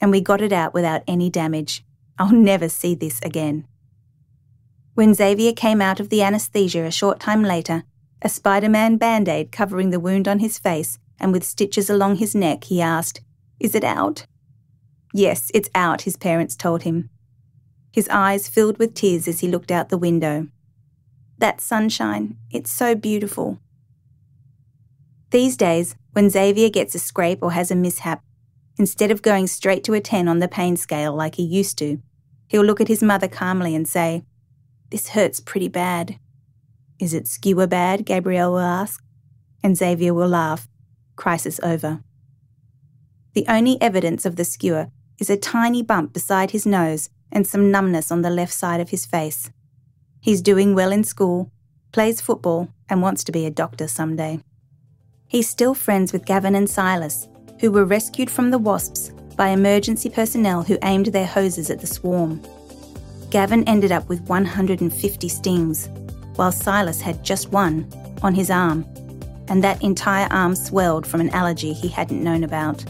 and 0.00 0.10
we 0.10 0.20
got 0.20 0.42
it 0.42 0.52
out 0.52 0.74
without 0.74 1.02
any 1.06 1.30
damage. 1.30 1.84
I'll 2.18 2.32
never 2.32 2.68
see 2.68 2.96
this 2.96 3.22
again. 3.22 3.64
When 4.94 5.14
Xavier 5.14 5.52
came 5.52 5.80
out 5.80 6.00
of 6.00 6.08
the 6.08 6.20
anaesthesia 6.20 6.84
a 6.84 6.90
short 6.90 7.20
time 7.20 7.44
later, 7.44 7.84
a 8.20 8.28
Spider 8.28 8.68
Man 8.68 8.96
band 8.96 9.28
aid 9.28 9.52
covering 9.52 9.90
the 9.90 10.00
wound 10.00 10.26
on 10.26 10.40
his 10.40 10.58
face 10.58 10.98
and 11.20 11.32
with 11.32 11.44
stitches 11.44 11.88
along 11.88 12.16
his 12.16 12.34
neck, 12.34 12.64
he 12.64 12.82
asked, 12.82 13.20
Is 13.60 13.76
it 13.76 13.84
out? 13.84 14.26
Yes, 15.14 15.52
it's 15.54 15.70
out, 15.76 16.02
his 16.02 16.16
parents 16.16 16.56
told 16.56 16.82
him. 16.82 17.08
His 17.92 18.08
eyes 18.08 18.48
filled 18.48 18.78
with 18.78 18.94
tears 18.94 19.28
as 19.28 19.40
he 19.40 19.48
looked 19.48 19.70
out 19.70 19.88
the 19.88 19.98
window. 19.98 20.48
That 21.38 21.60
sunshine, 21.60 22.36
it's 22.50 22.70
so 22.70 22.96
beautiful. 22.96 23.60
These 25.30 25.56
days, 25.56 25.94
when 26.18 26.30
Xavier 26.30 26.68
gets 26.68 26.96
a 26.96 26.98
scrape 26.98 27.38
or 27.42 27.52
has 27.52 27.70
a 27.70 27.76
mishap, 27.76 28.24
instead 28.76 29.12
of 29.12 29.22
going 29.22 29.46
straight 29.46 29.84
to 29.84 29.94
a 29.94 30.00
10 30.00 30.26
on 30.26 30.40
the 30.40 30.48
pain 30.48 30.76
scale 30.76 31.14
like 31.14 31.36
he 31.36 31.44
used 31.44 31.78
to, 31.78 32.02
he'll 32.48 32.64
look 32.64 32.80
at 32.80 32.88
his 32.88 33.04
mother 33.04 33.28
calmly 33.28 33.72
and 33.72 33.86
say, 33.86 34.24
This 34.90 35.10
hurts 35.10 35.38
pretty 35.38 35.68
bad. 35.68 36.18
Is 36.98 37.14
it 37.14 37.28
skewer 37.28 37.68
bad? 37.68 38.04
Gabrielle 38.04 38.50
will 38.50 38.58
ask. 38.58 39.00
And 39.62 39.76
Xavier 39.76 40.12
will 40.12 40.26
laugh. 40.26 40.66
Crisis 41.14 41.60
over. 41.62 42.00
The 43.34 43.46
only 43.46 43.80
evidence 43.80 44.26
of 44.26 44.34
the 44.34 44.44
skewer 44.44 44.88
is 45.20 45.30
a 45.30 45.36
tiny 45.36 45.84
bump 45.84 46.12
beside 46.12 46.50
his 46.50 46.66
nose 46.66 47.10
and 47.30 47.46
some 47.46 47.70
numbness 47.70 48.10
on 48.10 48.22
the 48.22 48.30
left 48.30 48.52
side 48.52 48.80
of 48.80 48.90
his 48.90 49.06
face. 49.06 49.52
He's 50.20 50.42
doing 50.42 50.74
well 50.74 50.90
in 50.90 51.04
school, 51.04 51.52
plays 51.92 52.20
football, 52.20 52.70
and 52.88 53.02
wants 53.02 53.22
to 53.22 53.30
be 53.30 53.46
a 53.46 53.52
doctor 53.52 53.86
someday. 53.86 54.40
He's 55.28 55.46
still 55.46 55.74
friends 55.74 56.10
with 56.10 56.24
Gavin 56.24 56.54
and 56.54 56.68
Silas, 56.68 57.28
who 57.60 57.70
were 57.70 57.84
rescued 57.84 58.30
from 58.30 58.50
the 58.50 58.56
wasps 58.56 59.10
by 59.36 59.48
emergency 59.48 60.08
personnel 60.08 60.62
who 60.62 60.78
aimed 60.82 61.06
their 61.06 61.26
hoses 61.26 61.68
at 61.68 61.80
the 61.80 61.86
swarm. 61.86 62.40
Gavin 63.28 63.62
ended 63.68 63.92
up 63.92 64.08
with 64.08 64.22
150 64.22 65.28
stings, 65.28 65.90
while 66.36 66.50
Silas 66.50 67.02
had 67.02 67.22
just 67.22 67.52
one 67.52 67.86
on 68.22 68.34
his 68.34 68.50
arm, 68.50 68.86
and 69.48 69.62
that 69.62 69.82
entire 69.82 70.28
arm 70.30 70.54
swelled 70.54 71.06
from 71.06 71.20
an 71.20 71.28
allergy 71.30 71.74
he 71.74 71.88
hadn't 71.88 72.24
known 72.24 72.42
about. 72.42 72.82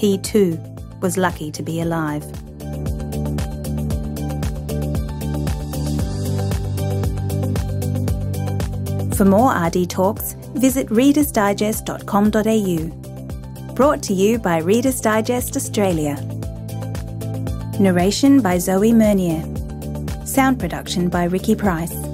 He, 0.00 0.18
too, 0.18 0.58
was 1.00 1.16
lucky 1.16 1.52
to 1.52 1.62
be 1.62 1.80
alive. 1.80 2.24
For 9.22 9.28
more 9.28 9.54
RD 9.54 9.88
talks, 9.88 10.34
visit 10.54 10.88
readersdigest.com.au. 10.88 13.74
Brought 13.74 14.02
to 14.02 14.12
you 14.12 14.40
by 14.40 14.58
Reader's 14.58 15.00
Digest 15.00 15.56
Australia. 15.56 16.16
Narration 17.78 18.40
by 18.40 18.58
Zoe 18.58 18.90
Mernier. 18.90 19.46
Sound 20.26 20.58
production 20.58 21.08
by 21.08 21.26
Ricky 21.26 21.54
Price. 21.54 22.11